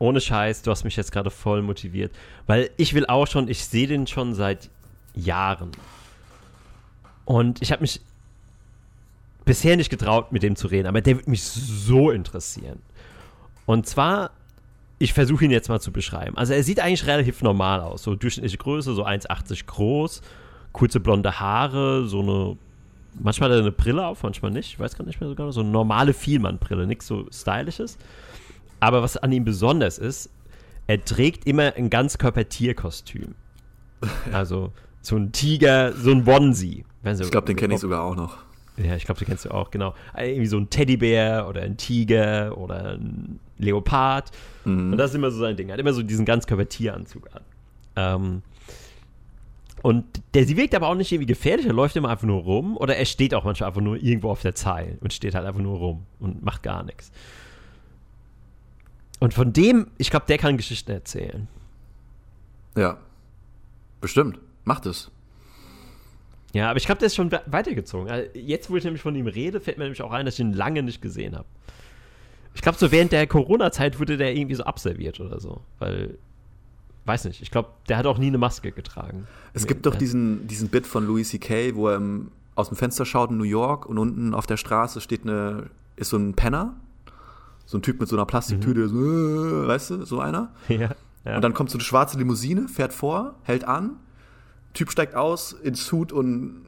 [0.02, 2.12] ohne Scheiß, du hast mich jetzt gerade voll motiviert.
[2.48, 4.68] Weil ich will auch schon, ich sehe den schon seit
[5.14, 5.70] Jahren.
[7.24, 8.00] Und ich habe mich
[9.44, 12.82] bisher nicht getraut, mit dem zu reden, aber der wird mich so interessieren.
[13.64, 14.32] Und zwar,
[14.98, 16.36] ich versuche ihn jetzt mal zu beschreiben.
[16.36, 20.20] Also er sieht eigentlich relativ normal aus, so durchschnittliche Größe, so 1,80 groß,
[20.72, 22.56] kurze blonde Haare, so eine,
[23.20, 25.60] manchmal hat er eine Brille auf, manchmal nicht, ich weiß gar nicht mehr sogar, so
[25.60, 27.98] eine normale Vielmann-Brille, nichts so stylisches.
[28.82, 30.28] Aber was an ihm besonders ist,
[30.88, 33.34] er trägt immer ein Ganzkörper-Tierkostüm.
[34.32, 36.84] Also so ein Tiger, so ein Onesie.
[37.04, 38.38] ich glaube, den kenne ich sogar auch noch.
[38.76, 39.94] Ja, ich glaube, den kennst du auch, genau.
[40.18, 44.32] Irgendwie so ein Teddybär oder ein Tiger oder ein Leopard.
[44.64, 44.90] Mhm.
[44.90, 45.68] Und das ist immer so sein Ding.
[45.68, 47.42] Er hat immer so diesen Ganzkörper-Tieranzug an.
[47.94, 48.42] Ähm,
[49.82, 50.04] und
[50.34, 52.96] der sie wirkt aber auch nicht irgendwie gefährlich, er läuft immer einfach nur rum oder
[52.96, 55.78] er steht auch manchmal einfach nur irgendwo auf der Zeile und steht halt einfach nur
[55.78, 57.12] rum und macht gar nichts.
[59.22, 61.46] Und von dem, ich glaube, der kann Geschichten erzählen.
[62.76, 62.96] Ja.
[64.00, 64.40] Bestimmt.
[64.64, 65.12] Macht es.
[66.52, 68.10] Ja, aber ich glaube, der ist schon weitergezogen.
[68.10, 70.40] Also jetzt, wo ich nämlich von ihm rede, fällt mir nämlich auch ein, dass ich
[70.40, 71.46] ihn lange nicht gesehen habe.
[72.56, 75.60] Ich glaube, so während der Corona-Zeit wurde der irgendwie so abserviert oder so.
[75.78, 76.18] Weil,
[77.04, 79.28] weiß nicht, ich glaube, der hat auch nie eine Maske getragen.
[79.54, 82.02] Es gibt doch diesen, diesen Bit von Louis C.K., wo er
[82.56, 86.08] aus dem Fenster schaut in New York und unten auf der Straße steht eine, ist
[86.08, 86.74] so ein Penner
[87.72, 88.88] so ein Typ mit so einer Plastiktüte, mhm.
[88.88, 90.52] so, äh, weißt du, so einer.
[90.68, 90.90] Ja,
[91.24, 91.36] ja.
[91.36, 93.96] Und dann kommt so eine schwarze Limousine, fährt vor, hält an,
[94.74, 96.64] Typ steigt aus in Suit und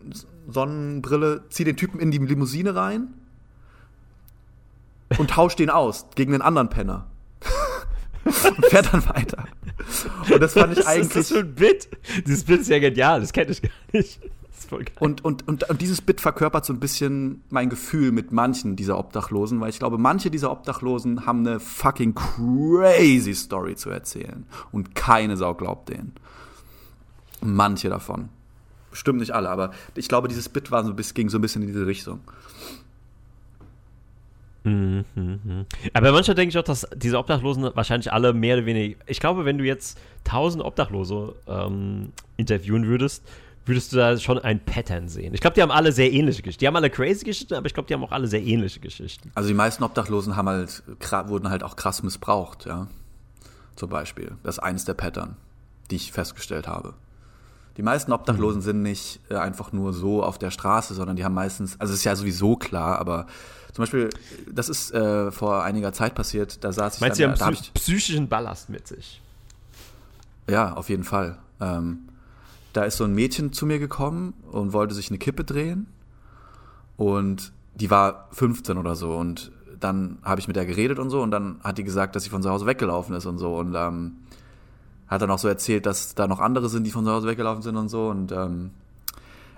[0.49, 3.15] Sonnenbrille, zieht den Typen in die Limousine rein
[5.19, 7.07] und tauscht den aus gegen den anderen Penner.
[8.25, 8.35] und
[8.71, 9.45] fährt dann weiter.
[10.33, 11.09] Und das fand ich eigentlich.
[11.15, 11.89] Das ist so ein Bit.
[12.27, 14.21] Dieses Bit ist ja genial, das kenne ich gar nicht
[14.65, 14.95] voll geil.
[15.01, 18.99] Und, und, und, und dieses Bit verkörpert so ein bisschen mein Gefühl mit manchen dieser
[18.99, 24.47] Obdachlosen, weil ich glaube, manche dieser Obdachlosen haben eine fucking crazy Story zu erzählen.
[24.73, 26.13] Und keine Sau glaubt denen.
[27.41, 28.29] Manche davon.
[28.91, 31.69] Bestimmt nicht alle, aber ich glaube, dieses Bit war so, ging so ein bisschen in
[31.69, 32.21] diese Richtung.
[34.65, 35.67] Mhm, mhm.
[35.93, 38.97] Aber manchmal denke ich auch, dass diese Obdachlosen wahrscheinlich alle mehr oder weniger.
[39.07, 43.23] Ich glaube, wenn du jetzt tausend Obdachlose ähm, interviewen würdest,
[43.67, 45.35] würdest du da schon ein Pattern sehen.
[45.35, 46.61] Ich glaube, die haben alle sehr ähnliche Geschichten.
[46.61, 49.31] Die haben alle crazy Geschichten, aber ich glaube, die haben auch alle sehr ähnliche Geschichten.
[49.35, 50.83] Also die meisten Obdachlosen haben halt,
[51.27, 52.89] wurden halt auch krass missbraucht, ja.
[53.77, 54.33] Zum Beispiel.
[54.43, 55.37] Das ist eines der Pattern,
[55.91, 56.95] die ich festgestellt habe.
[57.77, 58.65] Die meisten Obdachlosen mhm.
[58.65, 62.01] sind nicht äh, einfach nur so auf der Straße, sondern die haben meistens, also es
[62.01, 63.27] ist ja sowieso klar, aber
[63.73, 64.11] zum Beispiel,
[64.53, 67.61] das ist äh, vor einiger Zeit passiert, da saß Meinst ich dann, sie haben da,
[67.61, 69.21] psy psychischen Ballast mit sich?
[70.49, 71.39] Ja, auf jeden Fall.
[71.61, 72.09] Ähm,
[72.75, 75.87] da ist so ein Mädchen zu mir gekommen und wollte sich eine Kippe drehen.
[76.97, 79.17] Und die war 15 oder so.
[79.17, 81.23] Und dann habe ich mit der geredet und so.
[81.23, 83.57] Und dann hat die gesagt, dass sie von zu Hause weggelaufen ist und so.
[83.57, 84.17] Und ähm,
[85.07, 87.63] hat dann auch so erzählt, dass da noch andere sind, die von zu Hause weggelaufen
[87.63, 88.09] sind und so.
[88.09, 88.71] Und ähm,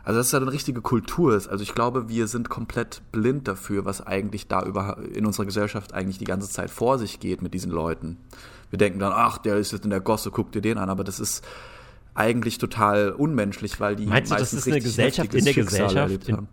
[0.05, 1.49] also dass es ja eine richtige Kultur ist.
[1.49, 5.95] Also ich glaube, wir sind komplett blind dafür, was eigentlich da über in unserer Gesellschaft
[5.95, 8.19] eigentlich die ganze Zeit vor sich geht mit diesen Leuten.
[8.69, 10.91] Wir denken dann, ach, der ist jetzt in der Gosse, guck dir den an.
[10.91, 11.45] Aber das ist
[12.17, 16.29] eigentlich total unmenschlich, weil die Meinst du, das ist eine Gesellschaft in der Gesellschaft?
[16.29, 16.49] In,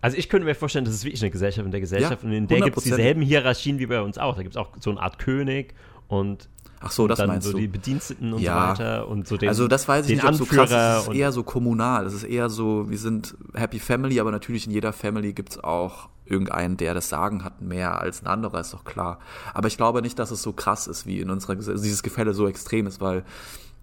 [0.00, 2.34] Also ich könnte mir vorstellen, das ist wirklich eine Gesellschaft in der Gesellschaft ja, und
[2.34, 4.36] in der gibt es dieselben Hierarchien wie bei uns auch.
[4.36, 5.74] Da gibt es auch so eine Art König
[6.08, 6.48] und
[6.86, 7.58] Ach so, das dann meinst so du.
[7.58, 8.52] die Bediensteten und ja.
[8.52, 10.76] so weiter und so den Also das weiß ich nicht, ob so krass ist.
[10.76, 12.04] Das ist eher so kommunal.
[12.04, 15.64] Das ist eher so, wir sind Happy Family, aber natürlich in jeder Family gibt es
[15.64, 19.18] auch irgendeinen, der das Sagen hat, mehr als ein anderer, ist doch klar.
[19.54, 22.34] Aber ich glaube nicht, dass es so krass ist, wie in unserer Gesellschaft, dieses Gefälle
[22.34, 23.24] so extrem ist, weil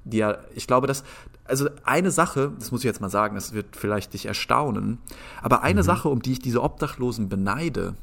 [0.04, 1.04] die ja, ich glaube, dass,
[1.46, 5.00] also eine Sache, das muss ich jetzt mal sagen, das wird vielleicht dich erstaunen,
[5.42, 5.86] aber eine mhm.
[5.86, 7.96] Sache, um die ich diese Obdachlosen beneide,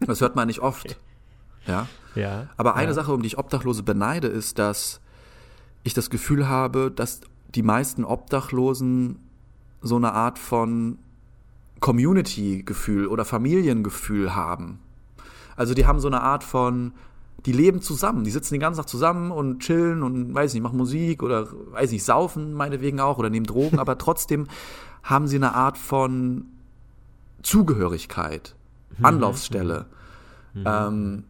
[0.00, 0.86] das hört man nicht oft.
[0.86, 0.96] Okay.
[1.66, 1.86] Ja.
[2.14, 2.48] Ja.
[2.56, 2.94] Aber eine ja.
[2.94, 5.00] Sache, um die ich Obdachlose beneide, ist, dass
[5.82, 7.20] ich das Gefühl habe, dass
[7.54, 9.18] die meisten Obdachlosen
[9.80, 10.98] so eine Art von
[11.80, 14.78] Community-Gefühl oder Familiengefühl haben.
[15.56, 16.92] Also die haben so eine Art von,
[17.46, 20.78] die leben zusammen, die sitzen den ganzen Tag zusammen und chillen und weiß nicht, machen
[20.78, 24.46] Musik oder weiß nicht, saufen meinetwegen auch oder nehmen Drogen, aber trotzdem
[25.02, 26.46] haben sie eine Art von
[27.42, 28.54] Zugehörigkeit,
[28.98, 29.04] mhm.
[29.04, 29.86] Anlaufstelle.
[30.54, 30.64] Mhm.
[30.66, 31.24] Ähm,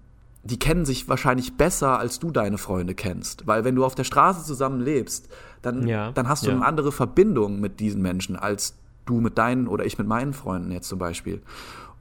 [0.45, 3.47] die kennen sich wahrscheinlich besser, als du deine Freunde kennst.
[3.47, 5.29] Weil wenn du auf der Straße zusammen lebst,
[5.63, 6.57] dann, ja, dann hast du ja.
[6.57, 8.77] eine andere Verbindung mit diesen Menschen, als
[9.07, 11.43] du mit deinen oder ich mit meinen Freunden jetzt zum Beispiel.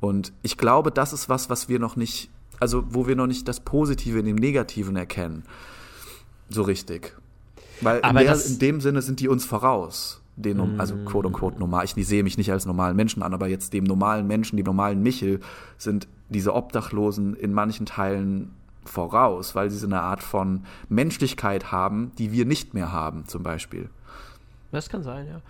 [0.02, 2.30] Und ich glaube, das ist was, was wir noch nicht,
[2.60, 5.44] also wo wir noch nicht das Positive in dem Negativen erkennen.
[6.50, 7.16] So richtig.
[7.82, 10.80] Weil in, der, in dem Sinne sind die uns voraus den, mm.
[10.80, 13.84] also quote unquote normal, ich sehe mich nicht als normalen Menschen an, aber jetzt dem
[13.84, 15.40] normalen Menschen, dem normalen Michel,
[15.78, 18.52] sind diese Obdachlosen in manchen Teilen
[18.86, 23.44] voraus, weil sie so eine Art von Menschlichkeit haben, die wir nicht mehr haben, zum
[23.44, 23.90] Beispiel.
[24.72, 25.42] Das kann sein, ja.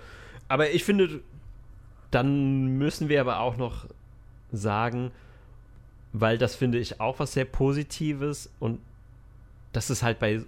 [0.50, 1.22] Aber ich finde,
[2.12, 3.88] dann müssen wir aber auch noch
[4.52, 5.12] sagen,
[6.14, 8.80] weil das finde ich auch was sehr Positives und
[9.72, 10.42] das ist halt bei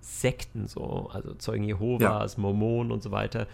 [0.00, 2.40] Sekten so, also Zeugen Jehovas, ja.
[2.40, 3.46] Mormonen und so weiter,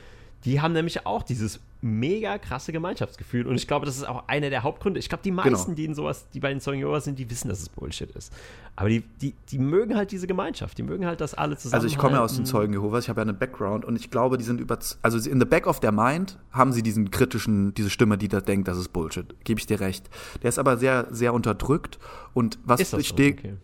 [0.47, 3.49] die haben nämlich auch dieses mega krasse Gemeinschaftsgefühl.
[3.49, 5.01] Und ich glaube, das ist auch einer der Hauptgründe.
[5.01, 5.74] Ich glaube, die meisten, genau.
[5.74, 8.32] die in sowas, die bei den Zeugen Jehovas sind, die wissen, dass es Bullshit ist.
[8.76, 10.78] Aber die, die, die mögen halt diese Gemeinschaft.
[10.78, 11.74] Die mögen halt, dass alle zusammen.
[11.74, 14.09] Also ich komme ja aus den Zeugen Jehovas, ich habe ja einen Background und ich
[14.09, 14.78] glaube, die sind über.
[15.03, 18.40] Also in the back of their mind haben sie diesen kritischen, diese Stimme, die da
[18.40, 19.34] denkt, das ist Bullshit.
[19.42, 20.09] Gebe ich dir recht.
[20.42, 21.99] Der ist aber sehr, sehr unterdrückt.
[22.34, 23.01] Und was ich so?
[23.01, 23.32] stehe.
[23.32, 23.55] Okay.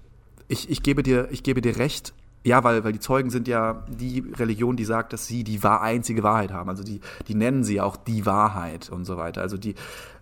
[0.49, 2.13] Ich, ich, gebe dir, ich gebe dir recht,
[2.45, 5.81] ja, weil, weil die Zeugen sind ja die Religion, die sagt, dass sie die wahr,
[5.81, 6.69] einzige Wahrheit haben.
[6.69, 9.43] Also die, die nennen sie auch die Wahrheit und so weiter.
[9.43, 9.75] Also die,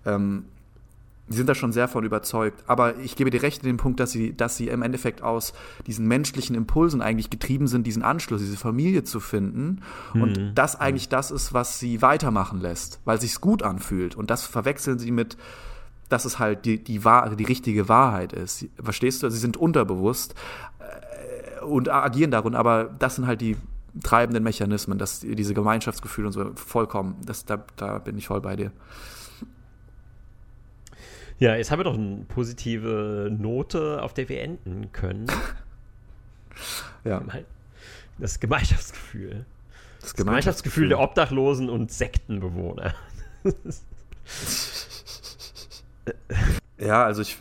[0.05, 0.45] ähm,
[1.29, 2.65] die sind da schon sehr von überzeugt.
[2.67, 5.55] Aber ich gebe dir recht in dem Punkt, dass sie, dass sie im Endeffekt aus
[5.87, 9.81] diesen menschlichen Impulsen eigentlich getrieben sind, diesen Anschluss, diese Familie zu finden.
[10.13, 10.23] Mhm.
[10.23, 14.15] Und das eigentlich das ist, was sie weitermachen lässt, weil sich's gut anfühlt.
[14.17, 15.39] Und das verwechseln sie mit,
[16.11, 18.67] dass es halt die, die, die richtige Wahrheit ist.
[18.83, 19.31] Verstehst du?
[19.31, 20.35] Sie sind unterbewusst
[21.63, 23.57] und agieren darin, aber das sind halt die
[24.03, 28.57] treibenden Mechanismen, dass diese Gemeinschaftsgefühle und so vollkommen, das, da, da bin ich voll bei
[28.57, 28.73] dir.
[31.39, 35.27] Ja, jetzt haben wir doch eine positive Note, auf der wir enden können.
[37.05, 37.23] ja.
[38.19, 39.47] Das Gemeinschaftsgefühl.
[40.01, 42.95] Das, das Gemeinschaftsgefühl der Obdachlosen und Sektenbewohner.
[46.81, 47.37] Ja, also ich,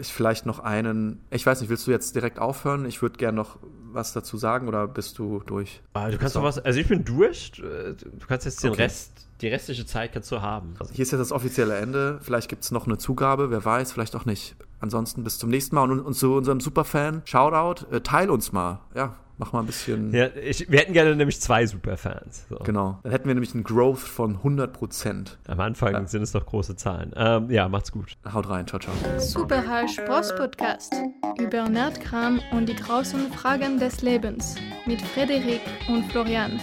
[0.00, 1.24] ich vielleicht noch einen.
[1.30, 2.84] Ich weiß nicht, willst du jetzt direkt aufhören?
[2.84, 3.58] Ich würde gerne noch
[3.92, 5.80] was dazu sagen oder bist du durch?
[5.94, 6.58] Ah, du kannst noch was.
[6.58, 7.52] Also ich bin durch.
[7.52, 8.82] Du kannst jetzt den okay.
[8.82, 10.74] Rest, die restliche Zeit kannst du haben.
[10.92, 12.18] Hier ist jetzt das offizielle Ende.
[12.22, 14.56] Vielleicht gibt es noch eine Zugabe, wer weiß, vielleicht auch nicht.
[14.80, 18.80] Ansonsten bis zum nächsten Mal und, und zu unserem Superfan, Shoutout, äh, teil uns mal.
[18.94, 20.14] Ja, mach mal ein bisschen.
[20.14, 22.46] Ja, ich, wir hätten gerne nämlich zwei Superfans.
[22.48, 22.56] So.
[22.58, 23.00] Genau.
[23.02, 25.38] Dann hätten wir nämlich einen Growth von 100 Prozent.
[25.48, 26.06] Am Anfang ja.
[26.06, 27.12] sind es doch große Zahlen.
[27.16, 28.16] Ähm, ja, macht's gut.
[28.32, 28.66] Haut rein.
[28.66, 28.94] Ciao, ciao.
[29.18, 30.94] Super Spross Podcast
[31.38, 34.54] über Nerdkram und die großen Fragen des Lebens
[34.86, 36.60] mit Frederik und Florian.